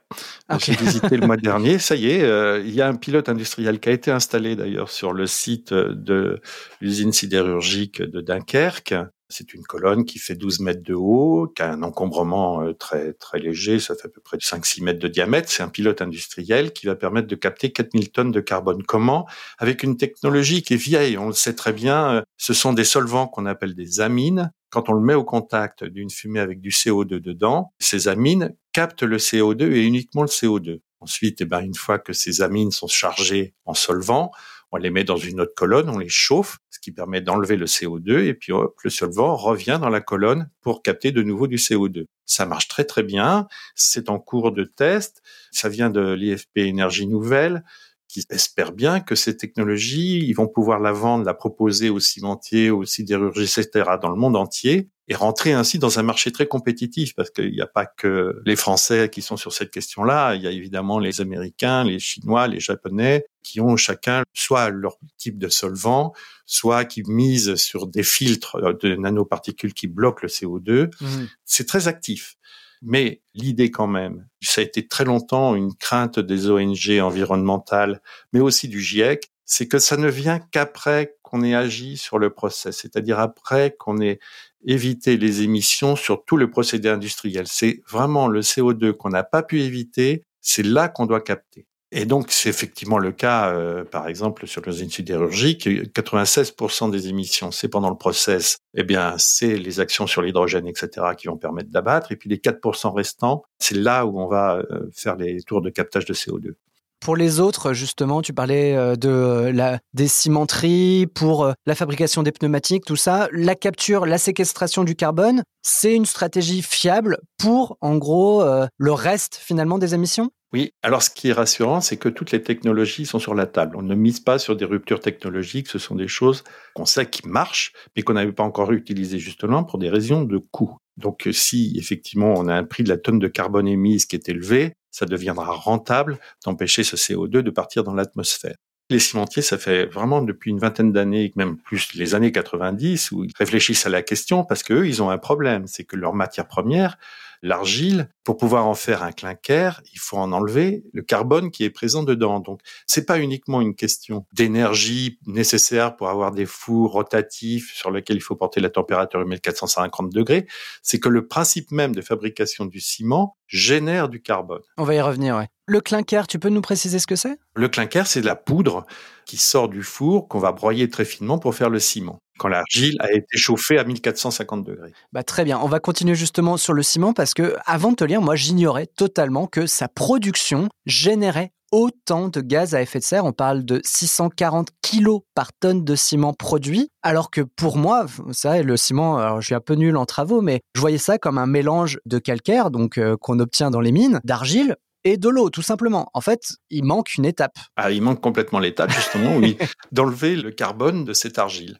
J'ai 0.59 0.73
visité 0.79 1.17
le 1.17 1.27
mois 1.27 1.37
dernier, 1.37 1.77
ça 1.77 1.95
y 1.95 2.09
est, 2.09 2.23
euh, 2.23 2.63
il 2.65 2.73
y 2.73 2.81
a 2.81 2.87
un 2.87 2.95
pilote 2.95 3.29
industriel 3.29 3.79
qui 3.79 3.89
a 3.89 3.91
été 3.91 4.09
installé 4.09 4.55
d'ailleurs 4.55 4.89
sur 4.89 5.13
le 5.13 5.27
site 5.27 5.73
de 5.73 6.41
l'usine 6.81 7.13
sidérurgique 7.13 8.01
de 8.01 8.21
Dunkerque. 8.21 8.95
C'est 9.29 9.53
une 9.53 9.63
colonne 9.63 10.05
qui 10.05 10.19
fait 10.19 10.35
12 10.35 10.59
mètres 10.59 10.83
de 10.83 10.93
haut, 10.93 11.51
qui 11.55 11.61
a 11.61 11.71
un 11.71 11.81
encombrement 11.83 12.61
euh, 12.61 12.73
très 12.73 13.13
très 13.13 13.39
léger, 13.39 13.79
ça 13.79 13.95
fait 13.95 14.07
à 14.07 14.09
peu 14.09 14.21
près 14.21 14.37
5-6 14.37 14.83
mètres 14.83 14.99
de 14.99 15.07
diamètre. 15.07 15.49
C'est 15.49 15.63
un 15.63 15.69
pilote 15.69 16.01
industriel 16.01 16.73
qui 16.73 16.85
va 16.85 16.95
permettre 16.95 17.27
de 17.27 17.35
capter 17.35 17.71
4000 17.71 18.11
tonnes 18.11 18.31
de 18.31 18.41
carbone. 18.41 18.83
Comment? 18.83 19.27
Avec 19.57 19.83
une 19.83 19.97
technologie 19.97 20.61
qui 20.61 20.73
est 20.75 20.77
vieille, 20.77 21.17
on 21.17 21.27
le 21.27 21.33
sait 21.33 21.55
très 21.55 21.73
bien, 21.73 22.15
euh, 22.15 22.21
ce 22.37 22.53
sont 22.53 22.73
des 22.73 22.83
solvants 22.83 23.27
qu'on 23.27 23.45
appelle 23.45 23.75
des 23.75 24.01
amines. 24.01 24.51
Quand 24.69 24.89
on 24.89 24.93
le 24.93 25.01
met 25.01 25.13
au 25.13 25.23
contact 25.23 25.83
d'une 25.83 26.09
fumée 26.09 26.39
avec 26.39 26.59
du 26.59 26.69
CO2 26.69 27.19
dedans, 27.19 27.73
ces 27.79 28.07
amines 28.07 28.55
captent 28.71 29.03
le 29.03 29.17
CO2 29.17 29.71
et 29.71 29.83
uniquement 29.83 30.23
le 30.23 30.27
CO2. 30.27 30.79
Ensuite, 30.99 31.41
eh 31.41 31.45
ben, 31.45 31.59
une 31.59 31.75
fois 31.75 31.99
que 31.99 32.13
ces 32.13 32.41
amines 32.41 32.71
sont 32.71 32.87
chargées 32.87 33.53
en 33.65 33.73
solvant, 33.73 34.31
on 34.73 34.77
les 34.77 34.89
met 34.89 35.03
dans 35.03 35.17
une 35.17 35.39
autre 35.39 35.53
colonne, 35.55 35.87
on 35.87 35.99
les 35.99 36.09
chauffe, 36.09 36.57
ce 36.71 36.79
qui 36.79 36.91
permet 36.91 37.21
d'enlever 37.21 37.57
le 37.57 37.67
CO2, 37.67 38.25
et 38.25 38.33
puis 38.33 38.51
hop, 38.51 38.75
le 38.83 38.89
solvant 38.89 39.35
revient 39.35 39.77
dans 39.79 39.89
la 39.89 40.01
colonne 40.01 40.49
pour 40.61 40.81
capter 40.81 41.11
de 41.11 41.21
nouveau 41.21 41.45
du 41.45 41.57
CO2. 41.57 42.07
Ça 42.25 42.47
marche 42.47 42.67
très 42.67 42.83
très 42.83 43.03
bien, 43.03 43.47
c'est 43.75 44.09
en 44.09 44.17
cours 44.17 44.51
de 44.51 44.63
test, 44.63 45.21
ça 45.51 45.69
vient 45.69 45.91
de 45.91 46.13
l'IFP 46.13 46.57
Énergie 46.57 47.05
Nouvelle, 47.05 47.63
qui 48.07 48.25
espère 48.31 48.71
bien 48.71 48.99
que 48.99 49.13
ces 49.13 49.37
technologies, 49.37 50.25
ils 50.27 50.33
vont 50.33 50.47
pouvoir 50.47 50.79
la 50.79 50.91
vendre, 50.91 51.23
la 51.23 51.35
proposer 51.35 51.91
aux 51.91 51.99
cimentiers, 51.99 52.71
aux 52.71 52.83
sidérurgistes, 52.83 53.59
etc., 53.59 53.91
dans 54.01 54.09
le 54.09 54.15
monde 54.15 54.35
entier, 54.35 54.89
et 55.07 55.15
rentrer 55.15 55.51
ainsi 55.53 55.79
dans 55.79 55.99
un 55.99 56.03
marché 56.03 56.31
très 56.31 56.47
compétitif, 56.47 57.13
parce 57.13 57.29
qu'il 57.29 57.51
n'y 57.51 57.61
a 57.61 57.67
pas 57.67 57.85
que 57.85 58.41
les 58.45 58.55
Français 58.55 59.09
qui 59.09 59.21
sont 59.21 59.35
sur 59.35 59.51
cette 59.51 59.71
question-là, 59.71 60.35
il 60.35 60.41
y 60.41 60.47
a 60.47 60.51
évidemment 60.51 60.99
les 60.99 61.19
Américains, 61.19 61.83
les 61.83 61.99
Chinois, 61.99 62.47
les 62.47 62.59
Japonais, 62.59 63.25
qui 63.43 63.59
ont 63.59 63.75
chacun 63.75 64.23
soit 64.33 64.69
leur 64.69 64.97
type 65.17 65.37
de 65.37 65.49
solvant, 65.49 66.13
soit 66.45 66.85
qui 66.85 67.03
misent 67.03 67.55
sur 67.55 67.87
des 67.87 68.03
filtres 68.03 68.57
de 68.81 68.95
nanoparticules 68.95 69.73
qui 69.73 69.87
bloquent 69.87 70.21
le 70.23 70.29
CO2. 70.29 70.87
Mmh. 71.01 71.25
C'est 71.43 71.67
très 71.67 71.87
actif. 71.89 72.35
Mais 72.81 73.21
l'idée 73.33 73.71
quand 73.71 73.87
même, 73.87 74.27
ça 74.41 74.59
a 74.59 74.63
été 74.63 74.87
très 74.87 75.05
longtemps 75.05 75.55
une 75.55 75.73
crainte 75.73 76.19
des 76.19 76.49
ONG 76.49 76.99
environnementales, 77.01 78.01
mais 78.33 78.41
aussi 78.41 78.67
du 78.67 78.81
GIEC, 78.81 79.31
c'est 79.53 79.67
que 79.67 79.77
ça 79.77 79.97
ne 79.97 80.09
vient 80.09 80.39
qu'après 80.39 81.15
qu'on 81.21 81.43
ait 81.43 81.53
agi 81.53 81.97
sur 81.97 82.17
le 82.17 82.31
process, 82.31 82.75
c'est-à-dire 82.77 83.19
après 83.19 83.75
qu'on 83.77 84.01
ait 84.01 84.19
évité 84.65 85.15
les 85.15 85.43
émissions 85.43 85.95
sur 85.95 86.25
tout 86.25 86.37
le 86.37 86.49
procédé 86.49 86.89
industriel. 86.89 87.45
C'est 87.47 87.81
vraiment 87.87 88.27
le 88.27 88.41
CO2 88.41 88.93
qu'on 88.93 89.09
n'a 89.09 89.23
pas 89.23 89.43
pu 89.43 89.61
éviter, 89.61 90.23
c'est 90.41 90.63
là 90.63 90.87
qu'on 90.87 91.05
doit 91.05 91.21
capter. 91.21 91.67
Et 91.91 92.05
donc, 92.05 92.31
c'est 92.31 92.49
effectivement 92.49 92.97
le 92.97 93.11
cas, 93.11 93.53
euh, 93.53 93.85
par 93.85 94.07
exemple, 94.07 94.47
sur 94.47 94.63
l'usine 94.63 94.89
sidérurgique. 94.89 95.67
96% 95.67 96.89
des 96.89 97.07
émissions, 97.07 97.51
c'est 97.51 97.67
pendant 97.67 97.91
le 97.91 97.97
process. 97.97 98.57
Eh 98.73 98.83
bien, 98.83 99.13
c'est 99.19 99.55
les 99.57 99.79
actions 99.79 100.07
sur 100.07 100.23
l'hydrogène, 100.23 100.65
etc., 100.65 100.89
qui 101.15 101.27
vont 101.27 101.37
permettre 101.37 101.69
d'abattre. 101.69 102.11
Et 102.11 102.15
puis, 102.15 102.31
les 102.31 102.37
4% 102.37 102.91
restants, 102.91 103.43
c'est 103.59 103.77
là 103.77 104.07
où 104.07 104.19
on 104.19 104.27
va 104.27 104.55
euh, 104.71 104.89
faire 104.91 105.15
les 105.17 105.43
tours 105.43 105.61
de 105.61 105.69
captage 105.69 106.05
de 106.05 106.15
CO2. 106.15 106.55
Pour 107.03 107.17
les 107.17 107.41
autres, 107.41 107.73
justement, 107.73 108.21
tu 108.21 108.33
parlais 108.33 108.77
euh, 108.77 108.95
de 108.95 109.51
la, 109.53 109.79
des 109.93 110.07
cimenteries, 110.07 111.05
pour 111.13 111.51
la 111.65 111.75
fabrication 111.75 112.23
des 112.23 112.31
pneumatiques, 112.31 112.85
tout 112.85 112.95
ça. 112.95 113.27
La 113.33 113.55
capture, 113.55 114.05
la 114.05 114.17
séquestration 114.17 114.85
du 114.85 114.95
carbone, 114.95 115.43
c'est 115.61 115.93
une 115.93 116.05
stratégie 116.05 116.61
fiable 116.61 117.17
pour, 117.37 117.77
en 117.81 117.97
gros, 117.97 118.43
le 118.77 118.91
reste 118.93 119.35
finalement 119.35 119.77
des 119.77 119.93
émissions? 119.93 120.31
Oui, 120.53 120.71
alors 120.83 121.01
ce 121.01 121.09
qui 121.09 121.29
est 121.29 121.33
rassurant, 121.33 121.81
c'est 121.81 121.97
que 121.97 122.09
toutes 122.09 122.31
les 122.31 122.43
technologies 122.43 123.07
sont 123.07 123.17
sur 123.17 123.33
la 123.33 123.47
table. 123.47 123.75
On 123.75 123.81
ne 123.81 123.95
mise 123.95 124.19
pas 124.19 124.37
sur 124.37 124.55
des 124.55 124.65
ruptures 124.65 124.99
technologiques, 124.99 125.67
ce 125.67 125.79
sont 125.79 125.95
des 125.95 126.07
choses 126.07 126.43
qu'on 126.75 126.85
sait 126.85 127.09
qui 127.09 127.27
marchent, 127.27 127.73
mais 127.95 128.03
qu'on 128.03 128.13
n'avait 128.13 128.31
pas 128.31 128.43
encore 128.43 128.71
utilisées 128.71 129.17
justement 129.17 129.63
pour 129.63 129.79
des 129.79 129.89
raisons 129.89 130.21
de 130.21 130.37
coût. 130.37 130.77
Donc 130.97 131.27
si 131.31 131.73
effectivement 131.79 132.35
on 132.37 132.47
a 132.47 132.53
un 132.53 132.65
prix 132.65 132.83
de 132.83 132.89
la 132.89 132.97
tonne 132.97 133.17
de 133.17 133.27
carbone 133.27 133.67
émise 133.67 134.05
qui 134.05 134.15
est 134.15 134.29
élevé, 134.29 134.73
ça 134.91 135.07
deviendra 135.07 135.51
rentable 135.51 136.19
d'empêcher 136.45 136.83
ce 136.83 136.95
CO2 136.95 137.39
de 137.39 137.49
partir 137.49 137.83
dans 137.83 137.95
l'atmosphère. 137.95 138.55
Les 138.89 138.99
cimentiers, 138.99 139.41
ça 139.41 139.57
fait 139.57 139.85
vraiment 139.85 140.21
depuis 140.21 140.51
une 140.51 140.59
vingtaine 140.59 140.91
d'années, 140.91 141.31
même 141.35 141.57
plus 141.57 141.95
les 141.95 142.13
années 142.13 142.31
90, 142.31 143.11
où 143.11 143.23
ils 143.23 143.31
réfléchissent 143.39 143.87
à 143.87 143.89
la 143.89 144.03
question 144.03 144.43
parce 144.43 144.61
qu'eux, 144.61 144.85
ils 144.85 145.01
ont 145.01 145.09
un 145.09 145.17
problème, 145.17 145.65
c'est 145.65 145.85
que 145.85 145.95
leur 145.95 146.13
matière 146.13 146.47
première, 146.47 146.97
l'argile, 147.43 148.09
pour 148.23 148.37
pouvoir 148.37 148.65
en 148.65 148.73
faire 148.73 149.03
un 149.03 149.11
clinker, 149.11 149.81
il 149.93 149.99
faut 149.99 150.17
en 150.17 150.31
enlever 150.31 150.83
le 150.93 151.01
carbone 151.01 151.51
qui 151.51 151.65
est 151.65 151.69
présent 151.69 152.01
dedans. 152.01 152.39
Donc, 152.39 152.61
c'est 152.87 153.05
pas 153.05 153.19
uniquement 153.19 153.61
une 153.61 153.75
question 153.75 154.25
d'énergie 154.33 155.19
nécessaire 155.27 155.95
pour 155.97 156.07
avoir 156.09 156.31
des 156.31 156.45
fours 156.45 156.93
rotatifs 156.93 157.73
sur 157.75 157.91
lesquels 157.91 158.15
il 158.15 158.21
faut 158.21 158.35
porter 158.35 158.61
la 158.61 158.69
température 158.69 159.19
de 159.19 159.25
1450 159.25 160.11
degrés. 160.11 160.47
C'est 160.81 160.99
que 160.99 161.09
le 161.09 161.27
principe 161.27 161.71
même 161.71 161.93
de 161.93 162.01
fabrication 162.01 162.65
du 162.65 162.79
ciment 162.79 163.35
génère 163.47 164.07
du 164.07 164.21
carbone. 164.21 164.61
On 164.77 164.85
va 164.85 164.95
y 164.95 165.01
revenir, 165.01 165.35
ouais. 165.35 165.47
Le 165.65 165.81
clinker, 165.81 166.27
tu 166.27 166.39
peux 166.39 166.49
nous 166.49 166.61
préciser 166.61 166.99
ce 166.99 167.07
que 167.07 167.15
c'est? 167.15 167.37
Le 167.55 167.67
clinker, 167.67 168.07
c'est 168.07 168.21
de 168.21 168.25
la 168.25 168.35
poudre 168.35 168.85
qui 169.25 169.37
sort 169.37 169.69
du 169.69 169.83
four 169.83 170.27
qu'on 170.27 170.39
va 170.39 170.51
broyer 170.51 170.89
très 170.89 171.05
finement 171.05 171.39
pour 171.39 171.55
faire 171.55 171.69
le 171.69 171.79
ciment 171.79 172.19
quand 172.43 172.49
l'argile 172.49 172.97
a 172.99 173.09
été 173.13 173.37
chauffée 173.37 173.79
à 173.79 173.85
1450 173.85 174.65
degrés. 174.65 174.91
Bah 175.13 175.23
très 175.23 175.45
bien, 175.45 175.59
on 175.63 175.67
va 175.67 175.79
continuer 175.79 176.13
justement 176.13 176.57
sur 176.57 176.73
le 176.73 176.83
ciment 176.83 177.13
parce 177.13 177.33
que 177.33 177.55
avant 177.65 177.91
de 177.91 177.95
te 177.95 178.03
lire, 178.03 178.21
moi 178.21 178.35
j'ignorais 178.35 178.85
totalement 178.85 179.47
que 179.47 179.65
sa 179.65 179.87
production 179.87 180.67
générait 180.85 181.53
autant 181.71 182.27
de 182.27 182.41
gaz 182.41 182.75
à 182.75 182.81
effet 182.81 182.99
de 182.99 183.05
serre. 183.05 183.23
On 183.23 183.31
parle 183.31 183.63
de 183.63 183.79
640 183.85 184.71
kilos 184.81 185.21
par 185.35 185.53
tonne 185.53 185.85
de 185.85 185.95
ciment 185.95 186.33
produit, 186.33 186.89
alors 187.01 187.31
que 187.31 187.39
pour 187.39 187.77
moi, 187.77 188.07
ça, 188.33 188.61
le 188.61 188.75
ciment, 188.75 189.17
alors 189.17 189.39
je 189.39 189.45
suis 189.45 189.55
un 189.55 189.61
peu 189.61 189.75
nul 189.75 189.95
en 189.95 190.05
travaux, 190.05 190.41
mais 190.41 190.59
je 190.75 190.81
voyais 190.81 190.97
ça 190.97 191.17
comme 191.17 191.37
un 191.37 191.47
mélange 191.47 191.97
de 192.05 192.19
calcaire, 192.19 192.71
donc 192.71 192.97
euh, 192.97 193.15
qu'on 193.15 193.39
obtient 193.39 193.71
dans 193.71 193.81
les 193.81 193.93
mines, 193.93 194.19
d'argile, 194.25 194.75
et 195.05 195.15
de 195.15 195.29
l'eau, 195.29 195.49
tout 195.49 195.61
simplement. 195.61 196.09
En 196.13 196.21
fait, 196.21 196.41
il 196.69 196.83
manque 196.83 197.15
une 197.15 197.25
étape. 197.25 197.57
Ah, 197.77 197.91
il 197.91 198.01
manque 198.01 198.21
complètement 198.21 198.59
l'étape, 198.59 198.91
justement, 198.91 199.37
oui, 199.37 199.57
d'enlever 199.93 200.35
le 200.35 200.51
carbone 200.51 201.05
de 201.05 201.13
cette 201.13 201.39
argile. 201.39 201.79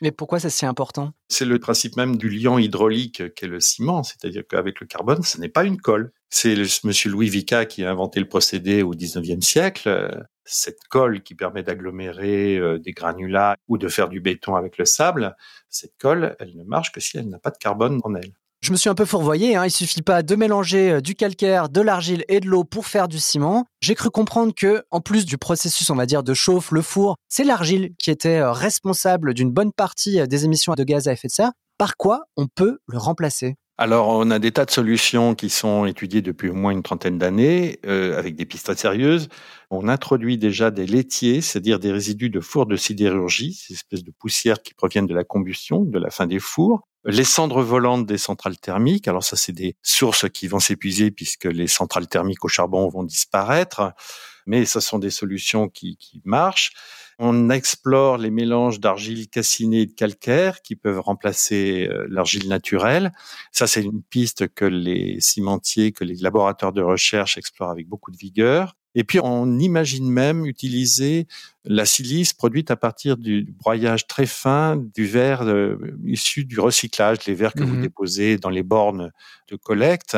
Mais 0.00 0.10
pourquoi 0.10 0.40
c'est 0.40 0.50
si 0.50 0.66
important? 0.66 1.12
C'est 1.28 1.44
le 1.44 1.58
principe 1.58 1.96
même 1.96 2.16
du 2.16 2.28
liant 2.28 2.58
hydraulique 2.58 3.34
qu'est 3.34 3.46
le 3.46 3.60
ciment, 3.60 4.02
c'est-à-dire 4.02 4.42
qu'avec 4.48 4.80
le 4.80 4.86
carbone, 4.86 5.22
ce 5.22 5.40
n'est 5.40 5.48
pas 5.48 5.64
une 5.64 5.80
colle. 5.80 6.12
C'est 6.30 6.56
monsieur 6.84 7.10
Louis 7.10 7.28
Vica 7.28 7.64
qui 7.64 7.84
a 7.84 7.90
inventé 7.90 8.20
le 8.20 8.28
procédé 8.28 8.82
au 8.82 8.94
19e 8.94 9.40
siècle. 9.40 10.26
Cette 10.44 10.82
colle 10.90 11.22
qui 11.22 11.34
permet 11.34 11.62
d'agglomérer 11.62 12.58
euh, 12.58 12.78
des 12.78 12.92
granulats 12.92 13.56
ou 13.68 13.78
de 13.78 13.88
faire 13.88 14.08
du 14.08 14.20
béton 14.20 14.56
avec 14.56 14.76
le 14.76 14.84
sable, 14.84 15.36
cette 15.70 15.96
colle, 15.98 16.36
elle 16.38 16.54
ne 16.54 16.64
marche 16.64 16.92
que 16.92 17.00
si 17.00 17.16
elle 17.16 17.28
n'a 17.28 17.38
pas 17.38 17.50
de 17.50 17.56
carbone 17.56 18.00
en 18.04 18.14
elle. 18.14 18.32
Je 18.64 18.72
me 18.72 18.78
suis 18.78 18.88
un 18.88 18.94
peu 18.94 19.04
fourvoyé, 19.04 19.56
hein. 19.56 19.66
il 19.66 19.70
suffit 19.70 20.00
pas 20.00 20.22
de 20.22 20.36
mélanger 20.36 20.92
euh, 20.92 21.00
du 21.02 21.14
calcaire, 21.14 21.68
de 21.68 21.82
l'argile 21.82 22.24
et 22.28 22.40
de 22.40 22.46
l'eau 22.46 22.64
pour 22.64 22.86
faire 22.86 23.08
du 23.08 23.18
ciment. 23.18 23.66
J'ai 23.82 23.94
cru 23.94 24.08
comprendre 24.08 24.54
que, 24.56 24.84
en 24.90 25.02
plus 25.02 25.26
du 25.26 25.36
processus, 25.36 25.90
on 25.90 25.96
va 25.96 26.06
dire, 26.06 26.22
de 26.22 26.32
chauffe, 26.32 26.70
le 26.70 26.80
four, 26.80 27.16
c'est 27.28 27.44
l'argile 27.44 27.90
qui 27.98 28.10
était 28.10 28.38
euh, 28.38 28.52
responsable 28.52 29.34
d'une 29.34 29.50
bonne 29.50 29.70
partie 29.70 30.18
euh, 30.18 30.24
des 30.24 30.46
émissions 30.46 30.72
de 30.72 30.82
gaz 30.82 31.08
à 31.08 31.12
effet 31.12 31.28
de 31.28 31.32
serre. 31.34 31.52
Par 31.76 31.98
quoi 31.98 32.22
on 32.38 32.46
peut 32.46 32.78
le 32.86 32.96
remplacer? 32.96 33.56
Alors, 33.76 34.08
on 34.08 34.30
a 34.30 34.38
des 34.38 34.50
tas 34.50 34.64
de 34.64 34.70
solutions 34.70 35.34
qui 35.34 35.50
sont 35.50 35.84
étudiées 35.84 36.22
depuis 36.22 36.48
au 36.48 36.54
moins 36.54 36.72
une 36.72 36.82
trentaine 36.82 37.18
d'années, 37.18 37.80
avec 37.84 38.34
des 38.34 38.46
pistes 38.46 38.64
très 38.64 38.76
sérieuses. 38.76 39.28
On 39.70 39.88
introduit 39.88 40.38
déjà 40.38 40.70
des 40.70 40.86
laitiers, 40.86 41.42
c'est-à-dire 41.42 41.80
des 41.80 41.92
résidus 41.92 42.30
de 42.30 42.40
fours 42.40 42.64
de 42.64 42.76
sidérurgie, 42.76 43.52
ces 43.52 43.74
espèces 43.74 44.04
de 44.04 44.12
poussières 44.12 44.62
qui 44.62 44.72
proviennent 44.72 45.08
de 45.08 45.14
la 45.14 45.24
combustion, 45.24 45.82
de 45.82 45.98
la 45.98 46.10
fin 46.10 46.26
des 46.26 46.38
fours. 46.38 46.86
Les 47.06 47.24
cendres 47.24 47.62
volantes 47.62 48.06
des 48.06 48.16
centrales 48.16 48.58
thermiques, 48.58 49.08
alors 49.08 49.24
ça 49.24 49.36
c'est 49.36 49.52
des 49.52 49.76
sources 49.82 50.28
qui 50.30 50.48
vont 50.48 50.60
s'épuiser 50.60 51.10
puisque 51.10 51.44
les 51.44 51.66
centrales 51.66 52.08
thermiques 52.08 52.44
au 52.44 52.48
charbon 52.48 52.88
vont 52.88 53.04
disparaître, 53.04 53.92
mais 54.46 54.64
ce 54.64 54.80
sont 54.80 54.98
des 54.98 55.10
solutions 55.10 55.68
qui, 55.68 55.98
qui 55.98 56.22
marchent. 56.24 56.72
On 57.18 57.50
explore 57.50 58.18
les 58.18 58.30
mélanges 58.30 58.80
d'argile 58.80 59.28
calcinée 59.28 59.82
et 59.82 59.86
de 59.86 59.92
calcaire 59.92 60.62
qui 60.62 60.76
peuvent 60.76 61.00
remplacer 61.00 61.86
euh, 61.88 62.06
l'argile 62.10 62.48
naturelle. 62.48 63.12
Ça, 63.52 63.66
c'est 63.66 63.82
une 63.82 64.02
piste 64.02 64.48
que 64.52 64.64
les 64.64 65.20
cimentiers, 65.20 65.92
que 65.92 66.04
les 66.04 66.16
laboratoires 66.16 66.72
de 66.72 66.82
recherche 66.82 67.38
explorent 67.38 67.70
avec 67.70 67.86
beaucoup 67.86 68.10
de 68.10 68.16
vigueur. 68.16 68.74
Et 68.94 69.04
puis, 69.04 69.18
on 69.22 69.58
imagine 69.58 70.08
même 70.08 70.46
utiliser 70.46 71.26
la 71.64 71.86
silice 71.86 72.32
produite 72.32 72.70
à 72.70 72.76
partir 72.76 73.16
du 73.16 73.54
broyage 73.58 74.06
très 74.06 74.26
fin 74.26 74.76
du 74.76 75.06
verre 75.06 75.42
euh, 75.42 75.78
issu 76.04 76.44
du 76.44 76.60
recyclage, 76.60 77.24
les 77.26 77.34
verres 77.34 77.54
que 77.54 77.64
vous 77.64 77.74
mmh 77.74 77.82
déposez 77.82 78.36
dans 78.36 78.50
les 78.50 78.62
bornes 78.62 79.10
de 79.48 79.56
collecte. 79.56 80.16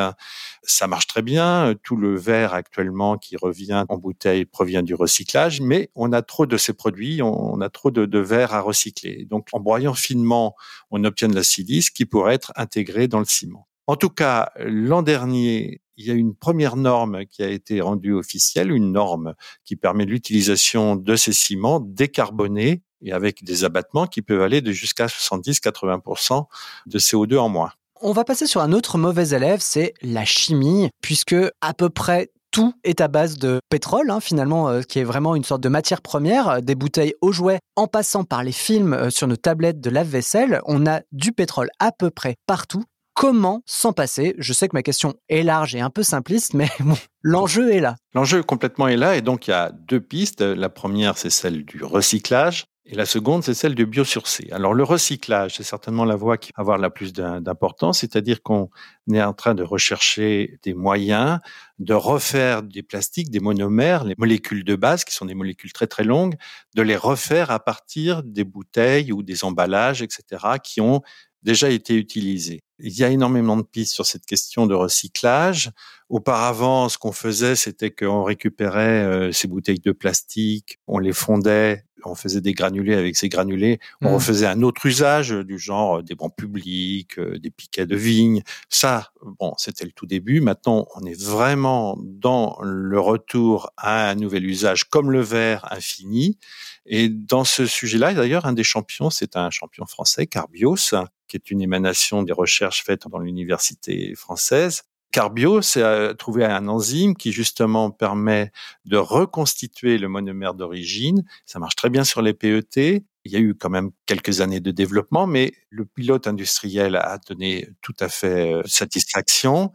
Ça 0.62 0.86
marche 0.88 1.06
très 1.06 1.22
bien. 1.22 1.74
Tout 1.82 1.96
le 1.96 2.16
verre 2.16 2.52
actuellement 2.52 3.16
qui 3.16 3.36
revient 3.36 3.84
en 3.88 3.96
bouteille 3.96 4.44
provient 4.44 4.82
du 4.82 4.94
recyclage, 4.94 5.60
mais 5.60 5.90
on 5.94 6.12
a 6.12 6.22
trop 6.22 6.46
de 6.46 6.56
ces 6.56 6.72
produits, 6.72 7.22
on 7.22 7.60
a 7.60 7.68
trop 7.70 7.90
de, 7.90 8.06
de 8.06 8.18
verre 8.18 8.54
à 8.54 8.60
recycler. 8.60 9.26
Donc, 9.30 9.48
en 9.52 9.60
broyant 9.60 9.94
finement, 9.94 10.54
on 10.90 11.04
obtient 11.04 11.28
de 11.28 11.34
la 11.34 11.44
silice 11.44 11.90
qui 11.90 12.04
pourrait 12.04 12.34
être 12.34 12.52
intégrée 12.56 13.08
dans 13.08 13.20
le 13.20 13.24
ciment. 13.24 13.66
En 13.86 13.94
tout 13.96 14.10
cas, 14.10 14.50
l'an 14.58 15.02
dernier, 15.02 15.80
il 15.96 16.06
y 16.06 16.10
a 16.10 16.14
une 16.14 16.34
première 16.34 16.76
norme 16.76 17.26
qui 17.26 17.42
a 17.42 17.48
été 17.48 17.80
rendue 17.80 18.12
officielle, 18.12 18.70
une 18.70 18.92
norme 18.92 19.34
qui 19.64 19.76
permet 19.76 20.04
l'utilisation 20.04 20.96
de 20.96 21.16
ces 21.16 21.32
ciments 21.32 21.80
décarbonés 21.80 22.82
et 23.02 23.12
avec 23.12 23.44
des 23.44 23.64
abattements 23.64 24.06
qui 24.06 24.22
peuvent 24.22 24.42
aller 24.42 24.60
de 24.60 24.72
jusqu'à 24.72 25.06
70-80% 25.06 26.46
de 26.86 26.98
CO2 26.98 27.38
en 27.38 27.48
moins. 27.48 27.72
On 28.00 28.12
va 28.12 28.24
passer 28.24 28.46
sur 28.46 28.60
un 28.60 28.72
autre 28.72 28.98
mauvais 28.98 29.30
élève, 29.30 29.60
c'est 29.60 29.94
la 30.02 30.24
chimie, 30.24 30.90
puisque 31.00 31.36
à 31.60 31.72
peu 31.72 31.88
près 31.88 32.30
tout 32.50 32.72
est 32.84 33.00
à 33.00 33.08
base 33.08 33.36
de 33.36 33.60
pétrole, 33.68 34.10
hein, 34.10 34.20
finalement, 34.20 34.68
euh, 34.68 34.80
qui 34.80 34.98
est 34.98 35.04
vraiment 35.04 35.34
une 35.34 35.44
sorte 35.44 35.62
de 35.62 35.68
matière 35.68 36.00
première, 36.00 36.48
euh, 36.48 36.60
des 36.60 36.74
bouteilles 36.74 37.14
aux 37.20 37.32
jouets, 37.32 37.58
en 37.74 37.86
passant 37.86 38.24
par 38.24 38.42
les 38.42 38.52
films 38.52 38.94
euh, 38.94 39.10
sur 39.10 39.26
nos 39.26 39.36
tablettes 39.36 39.80
de 39.80 39.90
lave-vaisselle, 39.90 40.60
on 40.64 40.86
a 40.86 41.02
du 41.12 41.32
pétrole 41.32 41.68
à 41.80 41.92
peu 41.92 42.10
près 42.10 42.36
partout. 42.46 42.82
Comment 43.16 43.62
s'en 43.64 43.94
passer 43.94 44.34
Je 44.36 44.52
sais 44.52 44.68
que 44.68 44.76
ma 44.76 44.82
question 44.82 45.14
est 45.30 45.42
large 45.42 45.74
et 45.74 45.80
un 45.80 45.88
peu 45.88 46.02
simpliste, 46.02 46.52
mais 46.52 46.68
l'enjeu 47.22 47.72
est 47.72 47.80
là. 47.80 47.96
L'enjeu 48.12 48.42
complètement 48.42 48.88
est 48.88 48.98
là, 48.98 49.16
et 49.16 49.22
donc 49.22 49.46
il 49.46 49.52
y 49.52 49.54
a 49.54 49.72
deux 49.72 50.00
pistes. 50.00 50.42
La 50.42 50.68
première, 50.68 51.16
c'est 51.16 51.30
celle 51.30 51.64
du 51.64 51.82
recyclage. 51.82 52.66
Et 52.84 52.94
la 52.94 53.06
seconde, 53.06 53.42
c'est 53.42 53.54
celle 53.54 53.74
du 53.74 53.86
biosourcé. 53.86 54.48
Alors 54.52 54.74
le 54.74 54.84
recyclage, 54.84 55.56
c'est 55.56 55.62
certainement 55.62 56.04
la 56.04 56.14
voie 56.14 56.36
qui 56.36 56.52
va 56.54 56.60
avoir 56.60 56.76
la 56.76 56.90
plus 56.90 57.14
d'importance, 57.14 58.00
c'est-à-dire 58.00 58.42
qu'on 58.42 58.68
est 59.10 59.22
en 59.22 59.32
train 59.32 59.54
de 59.54 59.62
rechercher 59.62 60.58
des 60.62 60.74
moyens 60.74 61.40
de 61.78 61.94
refaire 61.94 62.62
des 62.62 62.82
plastiques, 62.82 63.30
des 63.30 63.40
monomères, 63.40 64.04
les 64.04 64.14
molécules 64.18 64.62
de 64.62 64.76
base, 64.76 65.04
qui 65.04 65.14
sont 65.14 65.24
des 65.24 65.34
molécules 65.34 65.72
très 65.72 65.86
très 65.86 66.04
longues, 66.04 66.34
de 66.74 66.82
les 66.82 66.96
refaire 66.96 67.50
à 67.50 67.60
partir 67.60 68.22
des 68.22 68.44
bouteilles 68.44 69.10
ou 69.10 69.22
des 69.22 69.42
emballages, 69.42 70.02
etc., 70.02 70.44
qui 70.62 70.82
ont 70.82 71.00
déjà 71.42 71.70
été 71.70 71.94
utilisés. 71.94 72.62
Il 72.78 72.96
y 72.96 73.04
a 73.04 73.08
énormément 73.08 73.56
de 73.56 73.62
pistes 73.62 73.94
sur 73.94 74.04
cette 74.04 74.26
question 74.26 74.66
de 74.66 74.74
recyclage. 74.74 75.70
Auparavant, 76.08 76.88
ce 76.88 76.98
qu'on 76.98 77.12
faisait, 77.12 77.56
c'était 77.56 77.90
qu'on 77.90 78.22
récupérait 78.22 79.04
euh, 79.04 79.32
ces 79.32 79.48
bouteilles 79.48 79.80
de 79.80 79.92
plastique, 79.92 80.78
on 80.86 80.98
les 80.98 81.12
fondait, 81.12 81.84
on 82.04 82.14
faisait 82.14 82.40
des 82.40 82.52
granulés 82.52 82.94
avec 82.94 83.16
ces 83.16 83.28
granulés, 83.28 83.80
on 84.00 84.10
mmh. 84.10 84.14
refaisait 84.14 84.46
un 84.46 84.62
autre 84.62 84.86
usage 84.86 85.30
du 85.30 85.58
genre 85.58 86.02
des 86.02 86.14
bancs 86.14 86.34
publics, 86.36 87.18
euh, 87.18 87.38
des 87.38 87.50
piquets 87.50 87.86
de 87.86 87.96
vigne. 87.96 88.42
Ça, 88.68 89.10
bon, 89.40 89.54
c'était 89.58 89.84
le 89.84 89.92
tout 89.92 90.06
début. 90.06 90.40
Maintenant, 90.40 90.86
on 90.94 91.04
est 91.04 91.20
vraiment 91.20 91.98
dans 92.00 92.58
le 92.62 93.00
retour 93.00 93.70
à 93.76 94.10
un 94.10 94.14
nouvel 94.14 94.44
usage 94.46 94.84
comme 94.84 95.10
le 95.10 95.20
verre 95.20 95.66
infini. 95.72 96.38
Et 96.86 97.08
dans 97.08 97.44
ce 97.44 97.66
sujet-là, 97.66 98.14
d'ailleurs, 98.14 98.46
un 98.46 98.52
des 98.52 98.64
champions, 98.64 99.10
c'est 99.10 99.36
un 99.36 99.50
champion 99.50 99.86
français, 99.86 100.26
Carbios, 100.26 100.94
qui 101.26 101.36
est 101.36 101.50
une 101.50 101.60
émanation 101.60 102.22
des 102.22 102.32
recherches 102.32 102.65
faites 102.70 103.08
dans 103.08 103.18
l'université 103.18 104.14
française. 104.14 104.82
Carbio, 105.12 105.62
c'est 105.62 106.14
trouver 106.18 106.44
un 106.44 106.68
enzyme 106.68 107.14
qui 107.16 107.32
justement 107.32 107.90
permet 107.90 108.52
de 108.84 108.98
reconstituer 108.98 109.96
le 109.96 110.08
monomère 110.08 110.52
d'origine. 110.52 111.24
Ça 111.46 111.58
marche 111.58 111.76
très 111.76 111.88
bien 111.88 112.04
sur 112.04 112.20
les 112.20 112.34
PET. 112.34 113.02
Il 113.24 113.32
y 113.32 113.36
a 113.36 113.38
eu 113.38 113.54
quand 113.54 113.70
même 113.70 113.92
quelques 114.04 114.40
années 114.40 114.60
de 114.60 114.70
développement, 114.70 115.26
mais 115.26 115.52
le 115.70 115.86
pilote 115.86 116.26
industriel 116.26 116.96
a 116.96 117.18
donné 117.26 117.68
tout 117.80 117.94
à 117.98 118.08
fait 118.08 118.52
euh, 118.52 118.62
satisfaction. 118.66 119.72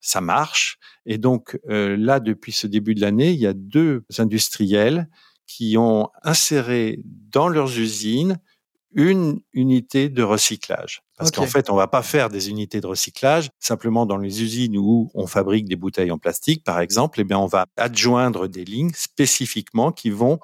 Ça 0.00 0.20
marche. 0.20 0.78
Et 1.04 1.18
donc 1.18 1.58
euh, 1.68 1.96
là, 1.96 2.20
depuis 2.20 2.52
ce 2.52 2.68
début 2.68 2.94
de 2.94 3.00
l'année, 3.00 3.32
il 3.32 3.40
y 3.40 3.46
a 3.46 3.54
deux 3.54 4.04
industriels 4.18 5.08
qui 5.48 5.76
ont 5.78 6.10
inséré 6.22 7.00
dans 7.04 7.48
leurs 7.48 7.78
usines 7.78 8.38
une 8.92 9.40
unité 9.52 10.08
de 10.08 10.22
recyclage. 10.22 11.02
Parce 11.16 11.30
qu'en 11.30 11.46
fait, 11.46 11.70
on 11.70 11.76
va 11.76 11.86
pas 11.86 12.02
faire 12.02 12.28
des 12.28 12.50
unités 12.50 12.80
de 12.80 12.86
recyclage 12.86 13.48
simplement 13.58 14.04
dans 14.04 14.18
les 14.18 14.42
usines 14.42 14.76
où 14.76 15.10
on 15.14 15.26
fabrique 15.26 15.66
des 15.66 15.76
bouteilles 15.76 16.10
en 16.10 16.18
plastique, 16.18 16.62
par 16.62 16.80
exemple. 16.80 17.20
Eh 17.20 17.24
bien, 17.24 17.38
on 17.38 17.46
va 17.46 17.64
adjoindre 17.76 18.48
des 18.48 18.64
lignes 18.64 18.92
spécifiquement 18.94 19.92
qui 19.92 20.10
vont 20.10 20.40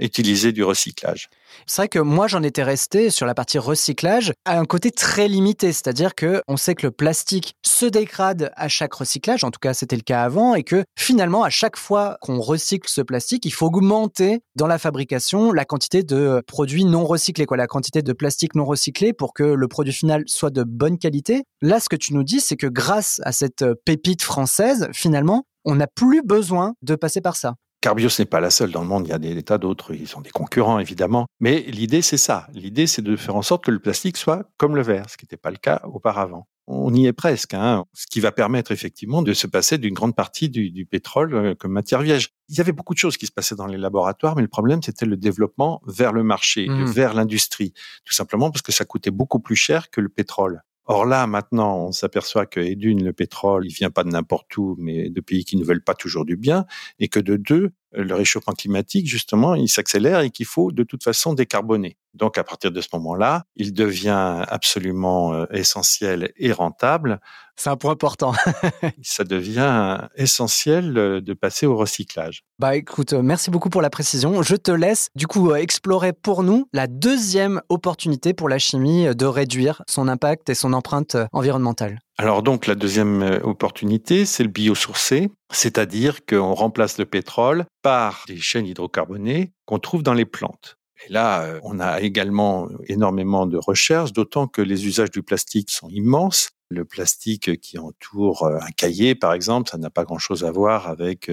utiliser 0.00 0.52
du 0.52 0.64
recyclage. 0.64 1.28
C'est 1.66 1.82
vrai 1.82 1.88
que 1.88 1.98
moi 1.98 2.28
j'en 2.28 2.42
étais 2.42 2.62
resté 2.62 3.10
sur 3.10 3.26
la 3.26 3.34
partie 3.34 3.58
recyclage 3.58 4.32
à 4.44 4.58
un 4.58 4.64
côté 4.64 4.90
très 4.90 5.28
limité, 5.28 5.72
c'est-à-dire 5.72 6.14
que 6.14 6.42
on 6.48 6.56
sait 6.56 6.74
que 6.74 6.86
le 6.86 6.90
plastique 6.90 7.54
se 7.64 7.86
dégrade 7.86 8.52
à 8.56 8.68
chaque 8.68 8.94
recyclage, 8.94 9.44
en 9.44 9.50
tout 9.50 9.58
cas 9.60 9.74
c'était 9.74 9.96
le 9.96 10.02
cas 10.02 10.22
avant, 10.22 10.54
et 10.54 10.62
que 10.62 10.84
finalement 10.98 11.42
à 11.42 11.50
chaque 11.50 11.76
fois 11.76 12.18
qu'on 12.20 12.40
recycle 12.40 12.88
ce 12.88 13.00
plastique, 13.00 13.44
il 13.44 13.52
faut 13.52 13.66
augmenter 13.66 14.40
dans 14.56 14.66
la 14.66 14.78
fabrication 14.78 15.52
la 15.52 15.64
quantité 15.64 16.02
de 16.02 16.42
produits 16.46 16.84
non 16.84 17.04
recyclés, 17.04 17.46
quoi, 17.46 17.56
la 17.56 17.66
quantité 17.66 18.02
de 18.02 18.12
plastique 18.12 18.54
non 18.54 18.64
recyclé 18.64 19.12
pour 19.12 19.34
que 19.34 19.42
le 19.42 19.68
produit 19.68 19.92
final 19.92 20.24
soit 20.26 20.50
de 20.50 20.62
bonne 20.64 20.98
qualité. 20.98 21.44
Là, 21.62 21.80
ce 21.80 21.88
que 21.88 21.96
tu 21.96 22.14
nous 22.14 22.24
dis, 22.24 22.40
c'est 22.40 22.56
que 22.56 22.66
grâce 22.66 23.20
à 23.24 23.32
cette 23.32 23.64
pépite 23.84 24.22
française, 24.22 24.88
finalement, 24.92 25.44
on 25.64 25.74
n'a 25.74 25.86
plus 25.86 26.22
besoin 26.22 26.74
de 26.82 26.94
passer 26.94 27.20
par 27.20 27.36
ça. 27.36 27.54
Carbios 27.80 28.10
n'est 28.18 28.26
pas 28.26 28.40
la 28.40 28.50
seule 28.50 28.70
dans 28.70 28.82
le 28.82 28.88
monde, 28.88 29.06
il 29.06 29.10
y 29.10 29.14
a 29.14 29.18
des, 29.18 29.42
tas 29.42 29.56
d'autres, 29.56 29.94
ils 29.94 30.06
sont 30.06 30.20
des 30.20 30.30
concurrents 30.30 30.78
évidemment, 30.78 31.26
mais 31.40 31.60
l'idée 31.62 32.02
c'est 32.02 32.18
ça, 32.18 32.46
l'idée 32.52 32.86
c'est 32.86 33.00
de 33.00 33.16
faire 33.16 33.36
en 33.36 33.42
sorte 33.42 33.64
que 33.64 33.70
le 33.70 33.78
plastique 33.78 34.18
soit 34.18 34.50
comme 34.58 34.76
le 34.76 34.82
verre, 34.82 35.08
ce 35.08 35.16
qui 35.16 35.24
n'était 35.24 35.38
pas 35.38 35.50
le 35.50 35.56
cas 35.56 35.80
auparavant. 35.84 36.46
On 36.66 36.94
y 36.94 37.06
est 37.06 37.12
presque, 37.12 37.54
hein, 37.54 37.84
ce 37.94 38.06
qui 38.06 38.20
va 38.20 38.32
permettre 38.32 38.70
effectivement 38.70 39.22
de 39.22 39.32
se 39.32 39.46
passer 39.46 39.78
d'une 39.78 39.94
grande 39.94 40.14
partie 40.14 40.48
du, 40.48 40.86
pétrole 40.86 41.34
euh, 41.34 41.54
comme 41.56 41.72
matière 41.72 42.00
vierge. 42.00 42.28
Il 42.48 42.56
y 42.56 42.60
avait 42.60 42.70
beaucoup 42.70 42.94
de 42.94 42.98
choses 42.98 43.16
qui 43.16 43.26
se 43.26 43.32
passaient 43.32 43.56
dans 43.56 43.66
les 43.66 43.78
laboratoires, 43.78 44.36
mais 44.36 44.42
le 44.42 44.48
problème 44.48 44.82
c'était 44.82 45.06
le 45.06 45.16
développement 45.16 45.80
vers 45.86 46.12
le 46.12 46.22
marché, 46.22 46.68
mmh. 46.68 46.84
vers 46.84 47.14
l'industrie, 47.14 47.72
tout 48.04 48.14
simplement 48.14 48.50
parce 48.50 48.62
que 48.62 48.72
ça 48.72 48.84
coûtait 48.84 49.10
beaucoup 49.10 49.40
plus 49.40 49.56
cher 49.56 49.90
que 49.90 50.00
le 50.00 50.10
pétrole. 50.10 50.62
Or 50.92 51.06
là, 51.06 51.28
maintenant, 51.28 51.86
on 51.86 51.92
s'aperçoit 51.92 52.46
que, 52.46 52.58
et 52.58 52.74
d'une, 52.74 53.04
le 53.04 53.12
pétrole, 53.12 53.64
il 53.64 53.72
vient 53.72 53.90
pas 53.90 54.02
de 54.02 54.08
n'importe 54.08 54.56
où, 54.56 54.74
mais 54.76 55.08
de 55.08 55.20
pays 55.20 55.44
qui 55.44 55.56
ne 55.56 55.62
veulent 55.64 55.84
pas 55.84 55.94
toujours 55.94 56.24
du 56.24 56.36
bien, 56.36 56.66
et 56.98 57.06
que 57.06 57.20
de 57.20 57.36
deux, 57.36 57.70
le 57.92 58.14
réchauffement 58.14 58.54
climatique, 58.54 59.06
justement, 59.06 59.54
il 59.54 59.68
s'accélère 59.68 60.20
et 60.20 60.30
qu'il 60.30 60.46
faut 60.46 60.72
de 60.72 60.82
toute 60.82 61.02
façon 61.02 61.34
décarboner. 61.34 61.96
Donc, 62.14 62.38
à 62.38 62.44
partir 62.44 62.72
de 62.72 62.80
ce 62.80 62.88
moment-là, 62.94 63.44
il 63.56 63.72
devient 63.72 64.44
absolument 64.48 65.32
euh, 65.32 65.46
essentiel 65.52 66.32
et 66.36 66.52
rentable. 66.52 67.20
C'est 67.56 67.70
un 67.70 67.76
point 67.76 67.92
important. 67.92 68.32
ça 69.02 69.22
devient 69.22 69.98
essentiel 70.16 70.96
euh, 70.98 71.20
de 71.20 71.32
passer 71.34 71.66
au 71.66 71.76
recyclage. 71.76 72.42
Bah 72.58 72.74
écoute, 72.74 73.12
euh, 73.12 73.22
merci 73.22 73.50
beaucoup 73.50 73.70
pour 73.70 73.82
la 73.82 73.90
précision. 73.90 74.42
Je 74.42 74.56
te 74.56 74.72
laisse 74.72 75.08
du 75.14 75.26
coup 75.26 75.54
explorer 75.54 76.12
pour 76.12 76.42
nous 76.42 76.68
la 76.72 76.88
deuxième 76.88 77.60
opportunité 77.68 78.34
pour 78.34 78.48
la 78.48 78.58
chimie 78.58 79.14
de 79.14 79.26
réduire 79.26 79.82
son 79.86 80.08
impact 80.08 80.50
et 80.50 80.54
son 80.54 80.72
empreinte 80.72 81.16
environnementale. 81.32 82.00
Alors 82.20 82.42
donc 82.42 82.66
la 82.66 82.74
deuxième 82.74 83.22
euh, 83.22 83.40
opportunité, 83.44 84.26
c'est 84.26 84.42
le 84.42 84.50
biosourcé, 84.50 85.30
c'est-à-dire 85.50 86.26
qu'on 86.26 86.52
remplace 86.52 86.98
le 86.98 87.06
pétrole 87.06 87.64
par 87.80 88.24
des 88.26 88.36
chaînes 88.36 88.66
hydrocarbonées 88.66 89.54
qu'on 89.64 89.78
trouve 89.78 90.02
dans 90.02 90.12
les 90.12 90.26
plantes. 90.26 90.76
Et 91.06 91.10
là, 91.14 91.44
euh, 91.44 91.60
on 91.62 91.80
a 91.80 92.02
également 92.02 92.68
énormément 92.88 93.46
de 93.46 93.56
recherches, 93.56 94.12
d'autant 94.12 94.48
que 94.48 94.60
les 94.60 94.86
usages 94.86 95.10
du 95.10 95.22
plastique 95.22 95.70
sont 95.70 95.88
immenses. 95.88 96.50
Le 96.68 96.84
plastique 96.84 97.58
qui 97.58 97.78
entoure 97.78 98.42
euh, 98.42 98.58
un 98.60 98.70
cahier, 98.72 99.14
par 99.14 99.32
exemple, 99.32 99.70
ça 99.70 99.78
n'a 99.78 99.88
pas 99.88 100.04
grand-chose 100.04 100.44
à 100.44 100.50
voir 100.50 100.88
avec 100.88 101.32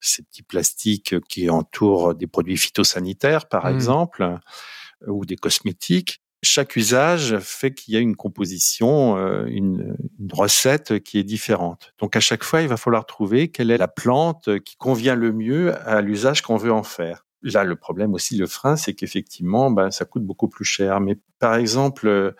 ces 0.00 0.22
petits 0.22 0.42
plastiques 0.42 1.20
qui 1.28 1.50
entourent 1.50 2.14
des 2.14 2.26
produits 2.26 2.56
phytosanitaires, 2.56 3.50
par 3.50 3.66
mmh. 3.66 3.74
exemple, 3.74 4.38
ou 5.06 5.26
des 5.26 5.36
cosmétiques 5.36 6.21
chaque 6.42 6.76
usage 6.76 7.38
fait 7.38 7.72
qu'il 7.72 7.94
y 7.94 7.96
a 7.96 8.00
une 8.00 8.16
composition, 8.16 9.16
euh, 9.16 9.44
une, 9.46 9.96
recette 10.32 11.00
qui 11.00 11.18
est 11.18 11.24
différente. 11.24 11.92
Donc 11.98 12.16
à 12.16 12.20
chaque 12.20 12.44
fois, 12.44 12.62
il 12.62 12.68
va 12.68 12.76
falloir 12.76 13.06
trouver 13.06 13.48
quelle 13.48 13.70
est 13.70 13.78
la 13.78 13.88
plante 13.88 14.58
qui 14.60 14.76
convient 14.76 15.14
le 15.14 15.32
mieux 15.32 15.74
à 15.86 16.00
l'usage 16.00 16.42
qu'on 16.42 16.56
veut 16.56 16.72
en 16.72 16.84
faire. 16.84 17.26
Là, 17.42 17.64
le 17.64 17.74
problème 17.74 18.14
aussi, 18.14 18.36
le 18.36 18.46
frein, 18.46 18.76
c'est 18.76 18.94
qu'effectivement, 18.94 19.70
ben, 19.70 19.90
ça 19.90 20.04
coûte 20.04 20.24
beaucoup 20.24 20.48
plus 20.48 20.64
cher. 20.64 21.00
Mais 21.00 21.18
par 21.40 21.56
exemple, 21.56 22.34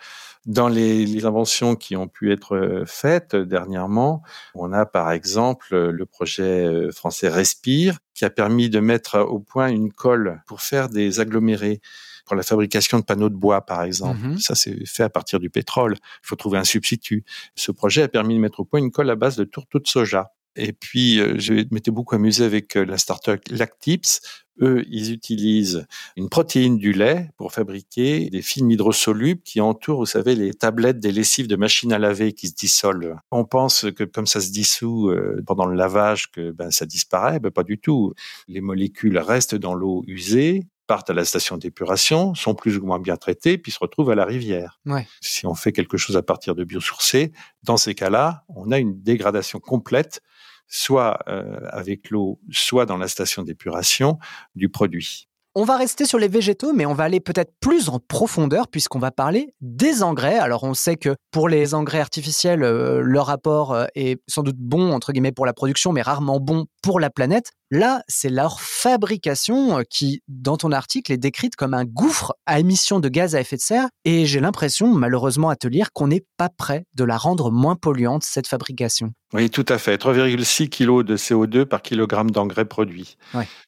dans 0.45 0.69
les, 0.69 1.05
les, 1.05 1.25
inventions 1.25 1.75
qui 1.75 1.97
ont 1.97 2.07
pu 2.07 2.31
être 2.31 2.83
faites 2.87 3.35
dernièrement, 3.35 4.23
on 4.55 4.71
a 4.71 4.85
par 4.85 5.11
exemple 5.11 5.75
le 5.75 6.05
projet 6.05 6.65
euh, 6.65 6.91
français 6.91 7.27
Respire, 7.27 7.99
qui 8.13 8.23
a 8.23 8.29
permis 8.29 8.69
de 8.69 8.79
mettre 8.79 9.19
au 9.19 9.39
point 9.39 9.67
une 9.67 9.91
colle 9.91 10.41
pour 10.47 10.61
faire 10.61 10.87
des 10.87 11.19
agglomérés 11.19 11.81
pour 12.25 12.35
la 12.35 12.43
fabrication 12.43 12.99
de 12.99 13.03
panneaux 13.03 13.29
de 13.29 13.35
bois, 13.35 13.65
par 13.65 13.83
exemple. 13.83 14.19
Mhm. 14.19 14.39
Ça, 14.39 14.55
c'est 14.55 14.85
fait 14.85 15.03
à 15.03 15.09
partir 15.09 15.39
du 15.39 15.49
pétrole. 15.49 15.95
Il 15.95 16.27
faut 16.27 16.35
trouver 16.35 16.57
un 16.57 16.63
substitut. 16.63 17.23
Ce 17.55 17.71
projet 17.71 18.03
a 18.03 18.07
permis 18.07 18.35
de 18.35 18.39
mettre 18.39 18.61
au 18.61 18.65
point 18.65 18.79
une 18.79 18.91
colle 18.91 19.09
à 19.09 19.15
base 19.15 19.35
de 19.35 19.43
tourteau 19.43 19.79
de 19.79 19.87
soja. 19.87 20.31
Et 20.55 20.73
puis, 20.73 21.19
euh, 21.19 21.35
je 21.37 21.53
m'étais 21.71 21.91
beaucoup 21.91 22.15
amusé 22.15 22.45
avec 22.45 22.77
euh, 22.77 22.85
la 22.85 22.97
startup 22.97 23.41
Lactips. 23.49 24.21
Eux, 24.61 24.85
ils 24.87 25.11
utilisent 25.11 25.87
une 26.15 26.29
protéine 26.29 26.77
du 26.77 26.93
lait 26.93 27.31
pour 27.37 27.51
fabriquer 27.51 28.29
des 28.29 28.43
films 28.43 28.69
hydrosolubles 28.69 29.41
qui 29.41 29.61
entourent, 29.61 30.01
vous 30.01 30.05
savez, 30.05 30.35
les 30.35 30.53
tablettes 30.53 30.99
des 30.99 31.11
lessives 31.11 31.47
de 31.47 31.55
machines 31.55 31.91
à 31.91 31.97
laver 31.97 32.33
qui 32.33 32.49
se 32.49 32.53
dissolvent. 32.53 33.15
On 33.31 33.45
pense 33.45 33.87
que 33.95 34.03
comme 34.03 34.27
ça 34.27 34.41
se 34.41 34.51
dissout 34.51 35.09
euh, 35.09 35.41
pendant 35.47 35.65
le 35.65 35.75
lavage, 35.75 36.29
que 36.29 36.51
ben, 36.51 36.69
ça 36.69 36.85
disparaît. 36.85 37.39
Ben, 37.39 37.49
pas 37.49 37.63
du 37.63 37.79
tout. 37.79 38.13
Les 38.47 38.61
molécules 38.61 39.17
restent 39.17 39.55
dans 39.55 39.73
l'eau 39.73 40.03
usée, 40.05 40.67
partent 40.87 41.09
à 41.09 41.13
la 41.13 41.25
station 41.25 41.57
d'épuration, 41.57 42.35
sont 42.35 42.55
plus 42.55 42.77
ou 42.77 42.85
moins 42.85 42.99
bien 42.99 43.17
traités, 43.17 43.57
puis 43.57 43.71
se 43.71 43.79
retrouvent 43.79 44.11
à 44.11 44.15
la 44.15 44.25
rivière. 44.25 44.79
Si 45.21 45.45
on 45.45 45.55
fait 45.55 45.71
quelque 45.71 45.97
chose 45.97 46.17
à 46.17 46.23
partir 46.23 46.55
de 46.55 46.63
biosourcés, 46.63 47.31
dans 47.63 47.77
ces 47.77 47.95
cas-là, 47.95 48.43
on 48.49 48.71
a 48.71 48.79
une 48.79 49.01
dégradation 49.01 49.59
complète 49.59 50.21
soit 50.67 51.19
euh, 51.27 51.59
avec 51.69 52.09
l'eau, 52.09 52.39
soit 52.51 52.85
dans 52.85 52.97
la 52.97 53.07
station 53.07 53.43
d'épuration 53.43 54.17
du 54.55 54.69
produit. 54.69 55.27
On 55.55 55.65
va 55.65 55.77
rester 55.77 56.05
sur 56.05 56.17
les 56.17 56.27
végétaux, 56.27 56.73
mais 56.73 56.87
on 56.87 56.95
va 56.95 57.03
aller 57.03 57.19
peut-être 57.19 57.53
plus 57.59 57.87
en 57.87 57.99
profondeur 57.99 58.67
puisqu'on 58.67 58.97
va 58.97 59.11
parler 59.11 59.53
des 59.61 60.01
engrais. 60.01 60.39
Alors 60.39 60.63
on 60.63 60.73
sait 60.73 60.95
que 60.95 61.15
pour 61.29 61.47
les 61.47 61.75
engrais 61.75 61.99
artificiels, 61.99 62.63
euh, 62.63 63.01
leur 63.01 63.29
apport 63.29 63.71
euh, 63.71 63.85
est 63.93 64.19
sans 64.27 64.41
doute 64.41 64.57
bon 64.57 64.91
entre 64.91 65.11
guillemets 65.11 65.31
pour 65.31 65.45
la 65.45 65.53
production, 65.53 65.91
mais 65.91 66.01
rarement 66.01 66.39
bon 66.39 66.65
pour 66.81 66.99
la 66.99 67.11
planète. 67.11 67.51
Là, 67.69 68.01
c'est 68.07 68.29
leur 68.29 68.61
fabrication 68.61 69.77
euh, 69.77 69.83
qui, 69.87 70.21
dans 70.27 70.57
ton 70.57 70.71
article, 70.71 71.11
est 71.11 71.17
décrite 71.17 71.55
comme 71.55 71.75
un 71.75 71.85
gouffre 71.85 72.33
à 72.47 72.59
émissions 72.59 72.99
de 72.99 73.09
gaz 73.09 73.35
à 73.35 73.41
effet 73.41 73.57
de 73.57 73.61
serre. 73.61 73.89
Et 74.05 74.25
j'ai 74.25 74.39
l'impression, 74.39 74.87
malheureusement, 74.87 75.49
à 75.49 75.55
te 75.55 75.67
lire, 75.67 75.91
qu'on 75.93 76.07
n'est 76.07 76.25
pas 76.37 76.49
prêt 76.49 76.85
de 76.95 77.03
la 77.03 77.17
rendre 77.17 77.51
moins 77.51 77.75
polluante, 77.75 78.23
cette 78.23 78.47
fabrication. 78.47 79.13
Oui, 79.33 79.49
tout 79.49 79.65
à 79.67 79.79
fait. 79.79 79.95
3,6 79.95 80.69
kg 80.69 81.03
de 81.03 81.17
CO2 81.17 81.65
par 81.65 81.81
kilogramme 81.81 82.29
d'engrais 82.29 82.65
produit. 82.65 83.17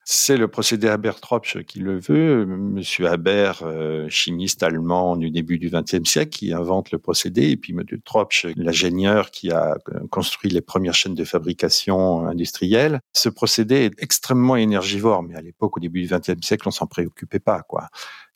C'est 0.03 0.37
le 0.37 0.47
procédé 0.47 0.87
Haber-Tropsch 0.87 1.63
qui 1.63 1.79
le 1.79 1.99
veut. 1.99 2.45
Monsieur 2.45 3.07
Haber, 3.07 3.53
euh, 3.63 4.07
chimiste 4.07 4.61
allemand 4.61 5.17
du 5.17 5.31
début 5.31 5.57
du 5.57 5.71
XXe 5.71 6.07
siècle, 6.07 6.29
qui 6.29 6.53
invente 6.53 6.91
le 6.91 6.99
procédé. 6.99 7.49
Et 7.49 7.57
puis 7.57 7.73
Monsieur 7.73 7.99
Tropsch, 8.05 8.45
l'ingénieur 8.55 9.31
qui 9.31 9.51
a 9.51 9.77
construit 10.11 10.51
les 10.51 10.61
premières 10.61 10.93
chaînes 10.93 11.15
de 11.15 11.23
fabrication 11.23 12.27
industrielle. 12.27 12.99
Ce 13.13 13.29
procédé 13.29 13.85
est 13.85 14.03
extrêmement 14.03 14.57
énergivore, 14.57 15.23
mais 15.23 15.35
à 15.35 15.41
l'époque, 15.41 15.77
au 15.77 15.79
début 15.79 16.03
du 16.03 16.13
XXe 16.13 16.45
siècle, 16.45 16.67
on 16.67 16.71
s'en 16.71 16.85
préoccupait 16.85 17.39
pas. 17.39 17.63
Quoi. 17.63 17.87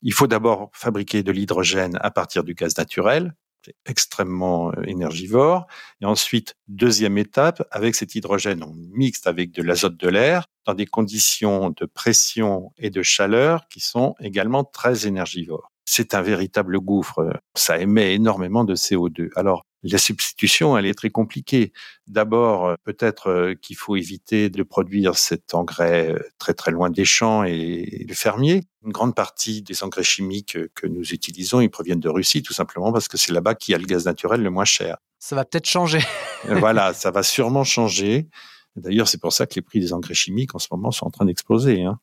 Il 0.02 0.12
faut 0.12 0.26
d'abord 0.26 0.70
fabriquer 0.72 1.22
de 1.22 1.30
l'hydrogène 1.30 1.96
à 2.00 2.10
partir 2.10 2.42
du 2.42 2.54
gaz 2.54 2.76
naturel, 2.76 3.34
extrêmement 3.86 4.70
euh, 4.72 4.82
énergivore. 4.84 5.66
Et 6.00 6.06
ensuite, 6.06 6.56
deuxième 6.68 7.18
étape, 7.18 7.66
avec 7.70 7.94
cet 7.94 8.14
hydrogène, 8.14 8.62
on 8.62 8.74
mixte 8.74 9.26
avec 9.26 9.52
de 9.52 9.62
l'azote 9.62 9.96
de 9.96 10.08
l'air 10.08 10.46
dans 10.66 10.74
des 10.74 10.86
conditions 10.86 11.70
de 11.70 11.86
pression 11.86 12.72
et 12.78 12.90
de 12.90 13.02
chaleur 13.02 13.68
qui 13.68 13.80
sont 13.80 14.14
également 14.20 14.64
très 14.64 15.06
énergivores. 15.06 15.72
C'est 15.84 16.14
un 16.14 16.22
véritable 16.22 16.78
gouffre. 16.78 17.32
Ça 17.56 17.78
émet 17.78 18.14
énormément 18.14 18.64
de 18.64 18.76
CO2. 18.76 19.30
Alors, 19.34 19.66
la 19.82 19.98
substitution, 19.98 20.76
elle 20.76 20.86
est 20.86 20.94
très 20.94 21.10
compliquée. 21.10 21.72
D'abord, 22.06 22.66
euh, 22.66 22.74
peut-être 22.84 23.28
euh, 23.28 23.54
qu'il 23.54 23.76
faut 23.76 23.96
éviter 23.96 24.50
de 24.50 24.62
produire 24.62 25.16
cet 25.16 25.54
engrais 25.54 26.12
euh, 26.12 26.18
très 26.38 26.54
très 26.54 26.70
loin 26.70 26.90
des 26.90 27.04
champs 27.04 27.44
et 27.44 28.04
des 28.06 28.14
fermiers. 28.14 28.64
Une 28.84 28.92
grande 28.92 29.14
partie 29.14 29.62
des 29.62 29.82
engrais 29.82 30.02
chimiques 30.02 30.58
que 30.74 30.86
nous 30.86 31.12
utilisons, 31.12 31.60
ils 31.60 31.70
proviennent 31.70 32.00
de 32.00 32.08
Russie, 32.08 32.42
tout 32.42 32.52
simplement 32.52 32.92
parce 32.92 33.08
que 33.08 33.16
c'est 33.16 33.32
là-bas 33.32 33.54
qu'il 33.54 33.72
y 33.72 33.74
a 33.74 33.78
le 33.78 33.86
gaz 33.86 34.04
naturel 34.04 34.42
le 34.42 34.50
moins 34.50 34.64
cher. 34.64 34.98
Ça 35.18 35.36
va 35.36 35.44
peut-être 35.44 35.68
changer. 35.68 36.00
voilà, 36.44 36.94
ça 36.94 37.10
va 37.10 37.22
sûrement 37.22 37.64
changer. 37.64 38.28
D'ailleurs, 38.76 39.08
c'est 39.08 39.20
pour 39.20 39.32
ça 39.32 39.46
que 39.46 39.54
les 39.56 39.62
prix 39.62 39.80
des 39.80 39.92
engrais 39.92 40.14
chimiques 40.14 40.54
en 40.54 40.58
ce 40.58 40.68
moment 40.70 40.90
sont 40.90 41.06
en 41.06 41.10
train 41.10 41.24
d'exploser. 41.24 41.82
Hein. 41.82 41.98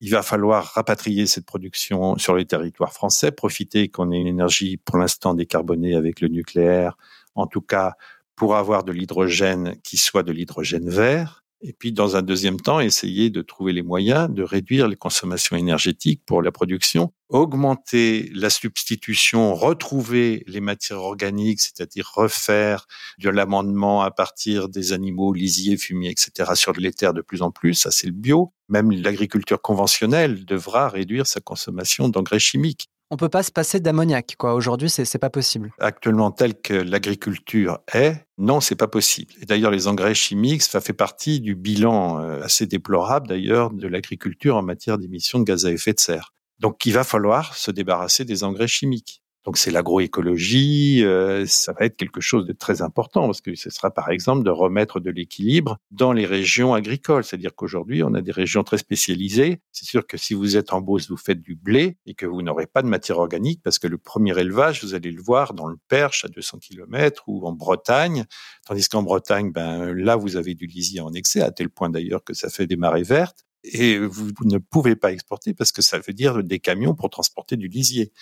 Il 0.00 0.10
va 0.10 0.22
falloir 0.22 0.64
rapatrier 0.74 1.26
cette 1.26 1.44
production 1.44 2.16
sur 2.18 2.36
les 2.36 2.46
territoires 2.46 2.92
français, 2.92 3.32
profiter 3.32 3.88
qu'on 3.88 4.12
ait 4.12 4.20
une 4.20 4.28
énergie 4.28 4.76
pour 4.76 4.98
l'instant 4.98 5.34
décarbonée 5.34 5.94
avec 5.94 6.20
le 6.20 6.28
nucléaire, 6.28 6.96
en 7.34 7.46
tout 7.46 7.62
cas 7.62 7.94
pour 8.36 8.54
avoir 8.54 8.84
de 8.84 8.92
l'hydrogène 8.92 9.74
qui 9.82 9.96
soit 9.96 10.22
de 10.22 10.30
l'hydrogène 10.30 10.88
vert, 10.88 11.42
et 11.60 11.72
puis, 11.72 11.92
dans 11.92 12.16
un 12.16 12.22
deuxième 12.22 12.60
temps, 12.60 12.80
essayer 12.80 13.30
de 13.30 13.42
trouver 13.42 13.72
les 13.72 13.82
moyens 13.82 14.30
de 14.30 14.42
réduire 14.42 14.86
les 14.86 14.96
consommations 14.96 15.56
énergétiques 15.56 16.22
pour 16.24 16.40
la 16.40 16.52
production, 16.52 17.12
augmenter 17.28 18.30
la 18.34 18.50
substitution, 18.50 19.54
retrouver 19.54 20.44
les 20.46 20.60
matières 20.60 21.00
organiques, 21.00 21.60
c'est-à-dire 21.60 22.10
refaire 22.14 22.86
de 23.18 23.28
l'amendement 23.28 24.02
à 24.02 24.10
partir 24.10 24.68
des 24.68 24.92
animaux 24.92 25.32
lisiers, 25.32 25.76
fumiers, 25.76 26.10
etc. 26.10 26.52
sur 26.54 26.72
les 26.72 26.92
terres 26.92 27.14
de 27.14 27.22
plus 27.22 27.42
en 27.42 27.50
plus. 27.50 27.74
Ça, 27.74 27.90
c'est 27.90 28.06
le 28.06 28.12
bio. 28.12 28.52
Même 28.68 28.90
l'agriculture 28.90 29.60
conventionnelle 29.60 30.44
devra 30.44 30.88
réduire 30.88 31.26
sa 31.26 31.40
consommation 31.40 32.08
d'engrais 32.08 32.38
chimiques 32.38 32.88
on 33.10 33.16
peut 33.16 33.28
pas 33.28 33.42
se 33.42 33.50
passer 33.50 33.80
d'ammoniac. 33.80 34.34
Quoi. 34.38 34.54
Aujourd'hui, 34.54 34.90
c'est 34.90 35.02
n'est 35.02 35.18
pas 35.18 35.30
possible. 35.30 35.72
Actuellement, 35.78 36.30
tel 36.30 36.60
que 36.60 36.74
l'agriculture 36.74 37.78
est, 37.92 38.26
non, 38.36 38.60
c'est 38.60 38.76
pas 38.76 38.88
possible. 38.88 39.32
Et 39.40 39.46
d'ailleurs, 39.46 39.70
les 39.70 39.88
engrais 39.88 40.14
chimiques, 40.14 40.62
ça 40.62 40.80
fait 40.80 40.92
partie 40.92 41.40
du 41.40 41.54
bilan 41.54 42.20
euh, 42.20 42.42
assez 42.42 42.66
déplorable 42.66 43.28
d'ailleurs 43.28 43.70
de 43.70 43.88
l'agriculture 43.88 44.56
en 44.56 44.62
matière 44.62 44.98
d'émissions 44.98 45.38
de 45.38 45.44
gaz 45.44 45.64
à 45.64 45.72
effet 45.72 45.94
de 45.94 46.00
serre. 46.00 46.34
Donc, 46.58 46.84
il 46.86 46.92
va 46.92 47.04
falloir 47.04 47.54
se 47.56 47.70
débarrasser 47.70 48.24
des 48.24 48.44
engrais 48.44 48.68
chimiques. 48.68 49.22
Donc 49.48 49.56
c'est 49.56 49.70
l'agroécologie, 49.70 51.02
euh, 51.04 51.46
ça 51.46 51.72
va 51.72 51.86
être 51.86 51.96
quelque 51.96 52.20
chose 52.20 52.44
de 52.44 52.52
très 52.52 52.82
important 52.82 53.24
parce 53.24 53.40
que 53.40 53.54
ce 53.54 53.70
sera 53.70 53.90
par 53.90 54.10
exemple 54.10 54.44
de 54.44 54.50
remettre 54.50 55.00
de 55.00 55.10
l'équilibre 55.10 55.78
dans 55.90 56.12
les 56.12 56.26
régions 56.26 56.74
agricoles. 56.74 57.24
C'est-à-dire 57.24 57.54
qu'aujourd'hui, 57.54 58.02
on 58.02 58.12
a 58.12 58.20
des 58.20 58.30
régions 58.30 58.62
très 58.62 58.76
spécialisées. 58.76 59.62
C'est 59.72 59.86
sûr 59.86 60.06
que 60.06 60.18
si 60.18 60.34
vous 60.34 60.58
êtes 60.58 60.74
en 60.74 60.82
Beauce, 60.82 61.08
vous 61.08 61.16
faites 61.16 61.40
du 61.40 61.54
blé 61.54 61.96
et 62.04 62.12
que 62.12 62.26
vous 62.26 62.42
n'aurez 62.42 62.66
pas 62.66 62.82
de 62.82 62.88
matière 62.88 63.16
organique 63.16 63.62
parce 63.62 63.78
que 63.78 63.86
le 63.86 63.96
premier 63.96 64.38
élevage, 64.38 64.84
vous 64.84 64.94
allez 64.94 65.12
le 65.12 65.22
voir 65.22 65.54
dans 65.54 65.66
le 65.66 65.78
Perche 65.88 66.26
à 66.26 66.28
200 66.28 66.58
km 66.58 67.24
ou 67.26 67.46
en 67.46 67.52
Bretagne. 67.52 68.26
Tandis 68.66 68.86
qu'en 68.86 69.02
Bretagne, 69.02 69.50
ben 69.50 69.94
là, 69.94 70.16
vous 70.16 70.36
avez 70.36 70.52
du 70.52 70.66
lisier 70.66 71.00
en 71.00 71.14
excès, 71.14 71.40
à 71.40 71.52
tel 71.52 71.70
point 71.70 71.88
d'ailleurs 71.88 72.22
que 72.22 72.34
ça 72.34 72.50
fait 72.50 72.66
des 72.66 72.76
marées 72.76 73.02
vertes 73.02 73.47
et 73.64 73.98
vous 73.98 74.32
ne 74.44 74.58
pouvez 74.58 74.96
pas 74.96 75.12
exporter 75.12 75.54
parce 75.54 75.72
que 75.72 75.82
ça 75.82 75.98
veut 75.98 76.12
dire 76.12 76.42
des 76.42 76.58
camions 76.58 76.94
pour 76.94 77.10
transporter 77.10 77.56
du 77.56 77.68
lisier. 77.68 78.12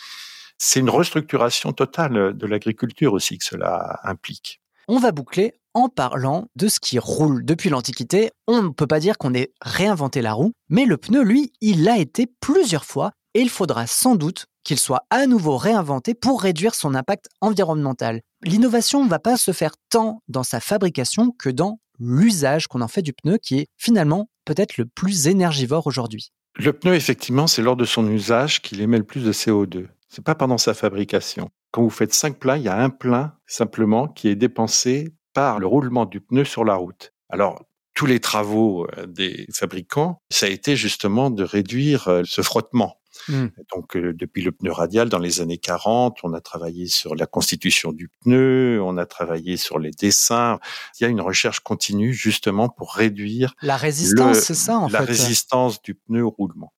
C'est 0.59 0.81
une 0.81 0.91
restructuration 0.91 1.73
totale 1.73 2.37
de 2.37 2.47
l'agriculture 2.47 3.13
aussi 3.13 3.39
que 3.39 3.45
cela 3.45 4.01
implique. 4.05 4.63
On 4.89 4.99
va 4.99 5.13
boucler 5.13 5.55
en 5.75 5.89
parlant 5.89 6.49
de 6.57 6.69
ce 6.69 6.81
qui 6.81 6.99
roule 6.99 7.45
depuis 7.45 7.69
l'Antiquité. 7.69 8.31
On 8.47 8.63
ne 8.63 8.69
peut 8.71 8.87
pas 8.87 9.01
dire 9.01 9.19
qu'on 9.19 9.35
ait 9.35 9.53
réinventé 9.61 10.23
la 10.23 10.33
roue, 10.33 10.53
mais 10.71 10.87
le 10.87 10.97
pneu, 10.97 11.23
lui, 11.23 11.53
il 11.61 11.85
l'a 11.85 11.99
été 11.99 12.27
plusieurs 12.41 12.85
fois 12.85 13.13
et 13.35 13.41
il 13.41 13.51
faudra 13.51 13.87
sans 13.87 14.15
doute 14.15 14.47
qu'il 14.65 14.79
soit 14.79 15.05
à 15.11 15.27
nouveau 15.27 15.59
réinventé 15.59 16.15
pour 16.15 16.41
réduire 16.41 16.75
son 16.75 16.95
impact 16.95 17.29
environnemental. 17.41 18.23
L'innovation 18.43 19.05
ne 19.05 19.11
va 19.11 19.19
pas 19.19 19.37
se 19.37 19.53
faire 19.53 19.75
tant 19.91 20.23
dans 20.29 20.43
sa 20.43 20.61
fabrication 20.61 21.31
que 21.31 21.51
dans 21.51 21.79
l'usage 21.99 22.67
qu'on 22.67 22.81
en 22.81 22.89
fait 22.89 23.03
du 23.03 23.13
pneu 23.13 23.39
qui 23.39 23.59
est 23.59 23.67
finalement 23.77 24.29
peut-être 24.47 24.79
le 24.79 24.87
plus 24.87 25.27
énergivore 25.27 25.87
aujourd'hui? 25.87 26.33
Le 26.57 26.73
pneu, 26.73 26.95
effectivement, 26.95 27.47
c'est 27.47 27.61
lors 27.61 27.77
de 27.77 27.85
son 27.85 28.11
usage 28.11 28.63
qu'il 28.63 28.81
émet 28.81 28.97
le 28.97 29.05
plus 29.05 29.25
de 29.25 29.33
CO2. 29.33 29.89
C'est 30.09 30.25
pas 30.25 30.35
pendant 30.35 30.57
sa 30.57 30.73
fabrication. 30.73 31.51
Quand 31.71 31.83
vous 31.83 31.91
faites 31.91 32.15
cinq 32.15 32.39
pleins, 32.39 32.57
il 32.57 32.63
y 32.63 32.69
a 32.69 32.81
un 32.81 32.89
plein 32.89 33.35
simplement 33.47 34.09
qui 34.09 34.29
est 34.29 34.37
dépensé 34.37 35.15
par 35.35 35.59
le 35.59 35.67
roulement 35.67 36.07
du 36.07 36.23
pneu 36.23 36.45
sur 36.45 36.65
la 36.65 36.77
route. 36.77 37.13
Alors, 37.29 37.63
tous 37.93 38.07
les 38.07 38.21
travaux 38.21 38.87
euh, 38.97 39.07
des 39.07 39.47
fabricants, 39.53 40.23
ça 40.31 40.47
a 40.47 40.49
été 40.49 40.77
justement 40.77 41.31
de 41.31 41.43
réduire 41.43 42.09
euh, 42.09 42.23
ce 42.25 42.41
frottement. 42.41 43.01
Mmh. 43.29 43.47
Donc, 43.75 43.97
euh, 43.97 44.13
depuis 44.13 44.43
le 44.43 44.53
pneu 44.53 44.73
radial, 44.73 45.09
dans 45.09 45.19
les 45.19 45.41
années 45.41 45.59
40, 45.59 46.19
on 46.23 46.33
a 46.33 46.41
travaillé 46.41 46.87
sur 46.87 47.15
la 47.15 47.27
constitution 47.27 47.93
du 47.93 48.09
pneu, 48.09 48.81
on 48.83 48.97
a 48.97 49.07
travaillé 49.07 49.57
sur 49.57 49.79
les 49.79 49.91
dessins. 49.91 50.59
Il 50.99 51.05
y 51.05 51.07
a 51.07 51.09
une 51.09 51.21
recherche 51.21 51.61
continue 51.61 52.13
justement 52.13 52.69
pour 52.69 52.95
réduire 52.95 53.55
la 53.63 53.77
résistance, 53.77 54.39
c'est 54.39 54.55
ça 54.55 54.79
en 54.79 54.89
la 54.89 55.01
résistance 55.01 55.83
du 55.83 55.95
pneu 55.95 56.23
au 56.23 56.31
roulement. 56.31 56.73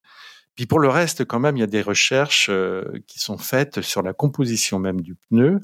Puis 0.58 0.66
pour 0.66 0.80
le 0.80 0.88
reste, 0.88 1.24
quand 1.24 1.38
même, 1.38 1.56
il 1.56 1.60
y 1.60 1.62
a 1.62 1.68
des 1.68 1.82
recherches 1.82 2.48
euh, 2.50 2.84
qui 3.06 3.20
sont 3.20 3.38
faites 3.38 3.80
sur 3.80 4.02
la 4.02 4.12
composition 4.12 4.80
même 4.80 5.00
du 5.00 5.14
pneu. 5.14 5.60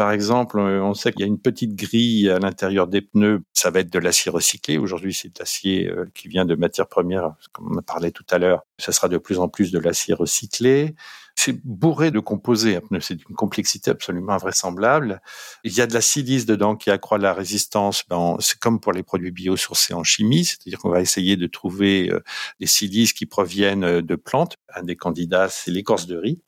Par 0.00 0.12
exemple, 0.12 0.58
euh, 0.58 0.82
on 0.82 0.94
sait 0.94 1.12
qu'il 1.12 1.20
y 1.20 1.24
a 1.24 1.26
une 1.26 1.38
petite 1.38 1.74
grille 1.74 2.30
à 2.30 2.38
l'intérieur 2.38 2.86
des 2.86 3.02
pneus. 3.02 3.42
Ça 3.52 3.70
va 3.70 3.80
être 3.80 3.92
de 3.92 3.98
l'acier 3.98 4.30
recyclé. 4.30 4.78
Aujourd'hui, 4.78 5.12
c'est 5.12 5.28
de 5.28 5.38
l'acier 5.38 5.90
euh, 5.90 6.10
qui 6.14 6.26
vient 6.28 6.46
de 6.46 6.54
matières 6.54 6.86
premières, 6.86 7.34
comme 7.52 7.70
on 7.70 7.76
a 7.76 7.82
parlé 7.82 8.10
tout 8.10 8.24
à 8.30 8.38
l'heure. 8.38 8.62
Ça 8.78 8.92
sera 8.92 9.10
de 9.10 9.18
plus 9.18 9.38
en 9.38 9.48
plus 9.50 9.72
de 9.72 9.78
l'acier 9.78 10.14
recyclé. 10.14 10.94
C'est 11.36 11.60
bourré 11.66 12.10
de 12.10 12.18
composés, 12.18 12.76
un 12.76 12.80
pneu. 12.80 13.00
C'est 13.00 13.16
d'une 13.16 13.36
complexité 13.36 13.90
absolument 13.90 14.32
invraisemblable. 14.32 15.20
Il 15.64 15.74
y 15.74 15.82
a 15.82 15.86
de 15.86 15.92
la 15.92 16.00
silice 16.00 16.46
dedans 16.46 16.76
qui 16.76 16.90
accroît 16.90 17.18
la 17.18 17.34
résistance. 17.34 18.02
Ben, 18.08 18.38
c'est 18.40 18.58
comme 18.58 18.80
pour 18.80 18.92
les 18.92 19.02
produits 19.02 19.32
biosourcés 19.32 19.92
en 19.92 20.02
chimie, 20.02 20.46
c'est-à-dire 20.46 20.78
qu'on 20.78 20.88
va 20.88 21.02
essayer 21.02 21.36
de 21.36 21.46
trouver 21.46 22.10
euh, 22.10 22.24
des 22.58 22.66
silices 22.66 23.12
qui 23.12 23.26
proviennent 23.26 24.00
de 24.00 24.16
plantes. 24.16 24.56
Un 24.74 24.82
des 24.82 24.96
candidats, 24.96 25.50
c'est 25.50 25.70
l'écorce 25.70 26.06
de 26.06 26.16
riz. 26.16 26.42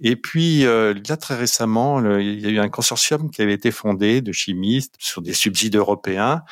Et 0.00 0.16
puis, 0.16 0.64
euh, 0.64 0.94
là, 1.08 1.16
très 1.16 1.36
récemment, 1.36 2.00
il 2.18 2.40
y 2.40 2.46
a 2.46 2.50
eu 2.50 2.58
un 2.58 2.68
consortium 2.68 3.30
qui 3.30 3.42
avait 3.42 3.52
été 3.52 3.70
fondé 3.70 4.22
de 4.22 4.32
chimistes 4.32 4.94
sur 4.98 5.20
des 5.20 5.34
subsides 5.34 5.76
européens 5.76 6.42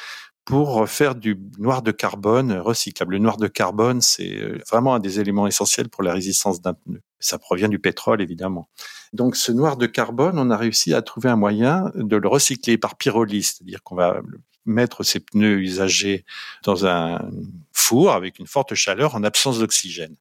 pour 0.45 0.89
faire 0.89 1.15
du 1.15 1.39
noir 1.59 1.83
de 1.83 1.91
carbone 1.91 2.53
recyclable. 2.55 3.13
Le 3.13 3.19
noir 3.19 3.37
de 3.37 3.49
carbone, 3.49 4.01
c'est 4.01 4.35
euh, 4.35 4.59
vraiment 4.71 4.95
un 4.95 4.99
des 4.99 5.21
éléments 5.21 5.47
essentiels 5.47 5.91
pour 5.91 6.03
la 6.03 6.15
résistance 6.15 6.63
d'un 6.63 6.73
pneu. 6.73 7.03
Ça 7.21 7.39
provient 7.39 7.69
du 7.69 7.79
pétrole, 7.79 8.23
évidemment. 8.23 8.71
Donc, 9.13 9.37
ce 9.37 9.53
noir 9.53 9.77
de 9.77 9.87
carbone, 9.87 10.39
on 10.39 10.51
a 10.51 10.57
réussi 10.57 10.95
à 10.95 11.03
trouver 11.03 11.29
un 11.29 11.37
moyen 11.37 11.91
de 11.95 12.17
le 12.17 12.29
recycler 12.29 12.79
par 12.79 12.97
pyrolyse, 12.97 13.57
c'est-à-dire 13.57 13.83
qu'on 13.83 13.95
va 13.95 14.23
mettre 14.65 15.03
ces 15.03 15.21
pneus 15.21 15.59
usagés 15.59 16.25
dans 16.63 16.87
un 16.87 17.31
four 17.73 18.13
avec 18.13 18.39
une 18.39 18.47
forte 18.47 18.75
chaleur 18.75 19.15
en 19.15 19.25
absence 19.25 19.59
d'oxygène. 19.59 20.17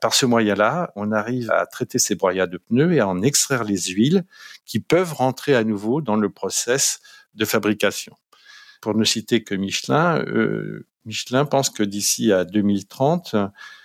Par 0.00 0.14
ce 0.14 0.26
moyen-là, 0.26 0.92
on 0.96 1.12
arrive 1.12 1.50
à 1.50 1.66
traiter 1.66 1.98
ces 1.98 2.14
broyats 2.14 2.46
de 2.46 2.58
pneus 2.58 2.92
et 2.92 3.00
à 3.00 3.08
en 3.08 3.22
extraire 3.22 3.64
les 3.64 3.78
huiles 3.78 4.24
qui 4.64 4.80
peuvent 4.80 5.12
rentrer 5.12 5.54
à 5.54 5.64
nouveau 5.64 6.00
dans 6.00 6.16
le 6.16 6.30
process 6.30 7.00
de 7.34 7.44
fabrication. 7.44 8.14
pour 8.80 8.94
ne 8.94 9.04
citer 9.04 9.42
que 9.42 9.54
Michelin, 9.54 10.18
euh, 10.26 10.86
Michelin 11.06 11.46
pense 11.46 11.70
que 11.70 11.82
d'ici 11.82 12.32
à 12.32 12.44
2030, 12.44 13.34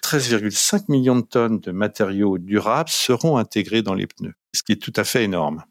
13,5 0.03 0.85
millions 0.89 1.15
de 1.15 1.21
tonnes 1.21 1.59
de 1.61 1.71
matériaux 1.71 2.37
durables 2.37 2.89
seront 2.89 3.37
intégrés 3.37 3.81
dans 3.81 3.93
les 3.93 4.07
pneus, 4.07 4.35
ce 4.53 4.61
qui 4.61 4.73
est 4.73 4.81
tout 4.81 4.91
à 4.97 5.05
fait 5.05 5.23
énorme. 5.23 5.63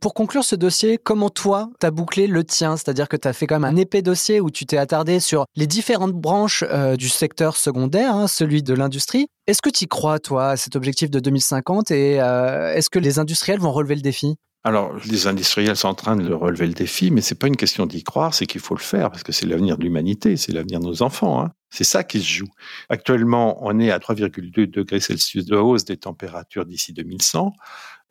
Pour 0.00 0.14
conclure 0.14 0.44
ce 0.44 0.56
dossier, 0.56 0.98
comment 0.98 1.30
toi, 1.30 1.70
t'as 1.80 1.90
bouclé 1.90 2.26
le 2.26 2.44
tien? 2.44 2.76
C'est-à-dire 2.76 3.08
que 3.08 3.16
t'as 3.16 3.32
fait 3.32 3.46
quand 3.46 3.58
même 3.58 3.72
un 3.72 3.76
épais 3.76 4.02
dossier 4.02 4.40
où 4.40 4.50
tu 4.50 4.66
t'es 4.66 4.78
attardé 4.78 5.20
sur 5.20 5.46
les 5.56 5.66
différentes 5.66 6.12
branches 6.12 6.64
euh, 6.68 6.96
du 6.96 7.08
secteur 7.08 7.56
secondaire, 7.56 8.14
hein, 8.14 8.28
celui 8.28 8.62
de 8.62 8.74
l'industrie. 8.74 9.28
Est-ce 9.46 9.62
que 9.62 9.70
tu 9.70 9.86
crois, 9.86 10.18
toi, 10.18 10.50
à 10.50 10.56
cet 10.56 10.76
objectif 10.76 11.10
de 11.10 11.20
2050 11.20 11.90
et 11.90 12.20
euh, 12.20 12.74
est-ce 12.74 12.90
que 12.90 12.98
les 12.98 13.18
industriels 13.18 13.60
vont 13.60 13.72
relever 13.72 13.94
le 13.94 14.02
défi? 14.02 14.36
Alors, 14.64 14.94
les 15.06 15.26
industriels 15.28 15.76
sont 15.76 15.88
en 15.88 15.94
train 15.94 16.16
de 16.16 16.32
relever 16.32 16.66
le 16.66 16.74
défi, 16.74 17.10
mais 17.10 17.20
c'est 17.20 17.36
pas 17.36 17.46
une 17.46 17.56
question 17.56 17.86
d'y 17.86 18.02
croire, 18.02 18.34
c'est 18.34 18.44
qu'il 18.44 18.60
faut 18.60 18.74
le 18.74 18.80
faire 18.80 19.10
parce 19.10 19.22
que 19.22 19.32
c'est 19.32 19.46
l'avenir 19.46 19.78
de 19.78 19.84
l'humanité, 19.84 20.36
c'est 20.36 20.52
l'avenir 20.52 20.80
de 20.80 20.84
nos 20.84 21.02
enfants. 21.02 21.40
Hein. 21.42 21.52
C'est 21.70 21.84
ça 21.84 22.02
qui 22.02 22.20
se 22.20 22.26
joue. 22.26 22.48
Actuellement, 22.88 23.64
on 23.64 23.78
est 23.78 23.90
à 23.90 23.98
3,2 23.98 24.68
degrés 24.68 25.00
Celsius 25.00 25.46
de 25.46 25.56
hausse 25.56 25.84
des 25.84 25.96
températures 25.96 26.66
d'ici 26.66 26.92
2100 26.92 27.52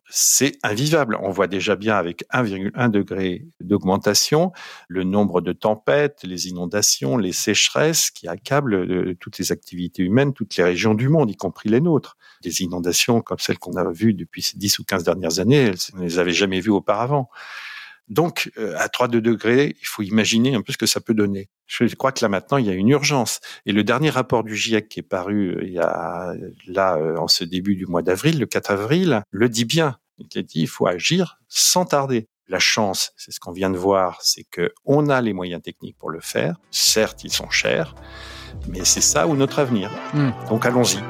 c'est 0.10 0.58
invivable. 0.64 1.18
On 1.22 1.32
voit 1.32 1.48
déjà 1.48 1.76
bien 1.76 1.96
avec 1.96 2.24
1,1 2.34 2.90
degré 2.90 3.46
d'augmentation 3.60 4.52
le 4.88 5.04
nombre 5.04 5.42
de 5.42 5.52
tempêtes, 5.52 6.22
les 6.24 6.48
inondations, 6.48 7.18
les 7.18 7.34
sécheresses 7.34 8.12
qui 8.12 8.28
accablent 8.28 8.76
euh, 8.76 9.16
toutes 9.20 9.38
les 9.38 9.52
activités 9.52 10.04
humaines, 10.04 10.34
toutes 10.34 10.56
les 10.56 10.64
régions 10.64 10.94
du 10.94 11.10
monde, 11.10 11.30
y 11.30 11.36
compris 11.36 11.70
les 11.70 11.82
nôtres. 11.82 12.18
Des 12.42 12.62
inondations 12.62 13.22
comme 13.22 13.40
celles 13.40 13.60
qu'on 13.60 13.76
a 13.76 13.92
vues 13.92 14.14
depuis 14.14 14.42
ces 14.42 14.58
10 14.58 14.80
ou 14.80 14.84
15 14.84 15.04
dernières 15.04 15.40
années, 15.40 15.72
on 15.94 15.98
ne 15.98 16.04
les 16.04 16.20
avait 16.20 16.32
jamais 16.32 16.62
vues 16.62 16.72
auparavant. 16.72 17.30
Donc, 18.10 18.52
euh, 18.58 18.76
à 18.78 18.88
3-2 18.88 19.20
degrés, 19.22 19.76
il 19.82 19.86
faut 19.86 20.02
imaginer 20.02 20.56
un 20.56 20.62
peu 20.62 20.72
ce 20.72 20.78
que 20.78 20.86
ça 20.86 21.02
peut 21.02 21.14
donner. 21.14 21.50
Je 21.68 21.94
crois 21.96 22.14
que 22.14 22.24
là 22.24 22.30
maintenant, 22.30 22.58
il 22.58 22.66
y 22.66 22.70
a 22.70 22.74
une 22.74 22.90
urgence. 22.90 23.42
Et 23.66 23.74
le 23.74 23.84
dernier 23.84 24.10
rapport 24.10 24.44
du 24.44 24.56
GIEC 24.56 24.88
qui 24.88 25.00
est 25.02 25.04
paru 25.04 25.50
euh, 25.50 25.64
il 25.64 25.74
y 25.74 25.80
a 25.80 26.34
là 26.68 26.96
euh, 26.96 27.18
en 27.18 27.28
ce 27.28 27.44
début 27.44 27.76
du 27.76 27.86
mois 27.86 28.02
d'avril, 28.02 28.40
le 28.40 28.46
4 28.46 28.72
avril, 28.72 29.22
le 29.32 29.50
dit 29.50 29.66
bien. 29.66 29.98
Il 30.18 30.40
a 30.40 30.42
dit 30.42 30.62
il 30.62 30.68
faut 30.68 30.88
agir 30.88 31.40
sans 31.50 31.86
tarder. 31.86 32.28
La 32.50 32.60
chance, 32.60 33.12
c'est 33.18 33.32
ce 33.32 33.42
qu'on 33.42 33.52
vient 33.52 33.70
de 33.70 33.78
voir, 33.78 34.20
c'est 34.22 34.46
que 34.46 34.72
on 34.86 35.10
a 35.10 35.20
les 35.20 35.34
moyens 35.34 35.62
techniques 35.62 35.98
pour 35.98 36.10
le 36.10 36.22
faire. 36.22 36.56
Certes, 36.72 37.26
ils 37.26 37.34
sont 37.34 37.50
chers, 37.50 37.94
mais 38.70 38.86
c'est 38.86 39.02
ça 39.02 39.28
ou 39.28 39.36
notre 39.36 39.60
avenir. 39.60 39.92
Hmm. 40.14 40.32
Donc 40.48 40.66
allons-y. 40.66 41.04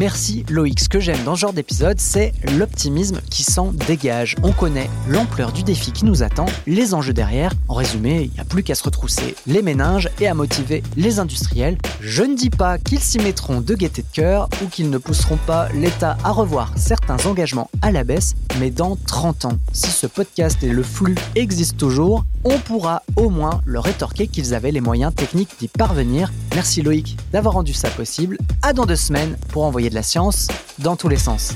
Merci 0.00 0.46
Loïc. 0.48 0.80
Ce 0.80 0.88
que 0.88 0.98
j'aime 0.98 1.22
dans 1.24 1.34
ce 1.34 1.40
genre 1.40 1.52
d'épisode, 1.52 2.00
c'est 2.00 2.32
l'optimisme 2.56 3.20
qui 3.28 3.42
s'en 3.42 3.70
dégage. 3.70 4.34
On 4.42 4.50
connaît 4.50 4.88
l'ampleur 5.06 5.52
du 5.52 5.62
défi 5.62 5.92
qui 5.92 6.06
nous 6.06 6.22
attend, 6.22 6.46
les 6.66 6.94
enjeux 6.94 7.12
derrière. 7.12 7.52
En 7.68 7.74
résumé, 7.74 8.22
il 8.22 8.30
n'y 8.30 8.40
a 8.40 8.46
plus 8.46 8.62
qu'à 8.62 8.74
se 8.74 8.82
retrousser 8.82 9.34
les 9.46 9.60
méninges 9.60 10.08
et 10.18 10.26
à 10.26 10.32
motiver 10.32 10.82
les 10.96 11.18
industriels. 11.18 11.76
Je 12.00 12.22
ne 12.22 12.34
dis 12.34 12.48
pas 12.48 12.78
qu'ils 12.78 13.00
s'y 13.00 13.18
mettront 13.18 13.60
de 13.60 13.74
gaieté 13.74 14.00
de 14.00 14.06
cœur 14.10 14.48
ou 14.64 14.68
qu'ils 14.68 14.88
ne 14.88 14.96
pousseront 14.96 15.36
pas 15.36 15.68
l'État 15.74 16.16
à 16.24 16.30
revoir 16.30 16.72
certains 16.76 17.18
engagements 17.26 17.70
à 17.82 17.92
la 17.92 18.02
baisse, 18.02 18.36
mais 18.58 18.70
dans 18.70 18.96
30 19.06 19.44
ans, 19.44 19.58
si 19.74 19.90
ce 19.90 20.06
podcast 20.06 20.62
et 20.62 20.70
le 20.70 20.82
flux 20.82 21.16
existent 21.34 21.76
toujours, 21.76 22.24
on 22.44 22.58
pourra 22.58 23.02
au 23.16 23.28
moins 23.28 23.60
leur 23.66 23.84
rétorquer 23.84 24.26
qu'ils 24.26 24.54
avaient 24.54 24.70
les 24.70 24.80
moyens 24.80 25.14
techniques 25.14 25.58
d'y 25.58 25.68
parvenir. 25.68 26.32
Merci 26.54 26.82
Loïc 26.82 27.16
d'avoir 27.32 27.54
rendu 27.54 27.72
ça 27.72 27.90
possible. 27.90 28.38
À 28.62 28.72
dans 28.72 28.86
deux 28.86 28.96
semaines 28.96 29.36
pour 29.48 29.64
envoyer 29.64 29.90
de 29.90 29.94
la 29.94 30.02
science 30.02 30.48
dans 30.78 30.96
tous 30.96 31.08
les 31.08 31.16
sens. 31.16 31.54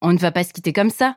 On 0.00 0.12
ne 0.12 0.18
va 0.18 0.30
pas 0.30 0.44
se 0.44 0.52
quitter 0.52 0.72
comme 0.72 0.90
ça. 0.90 1.16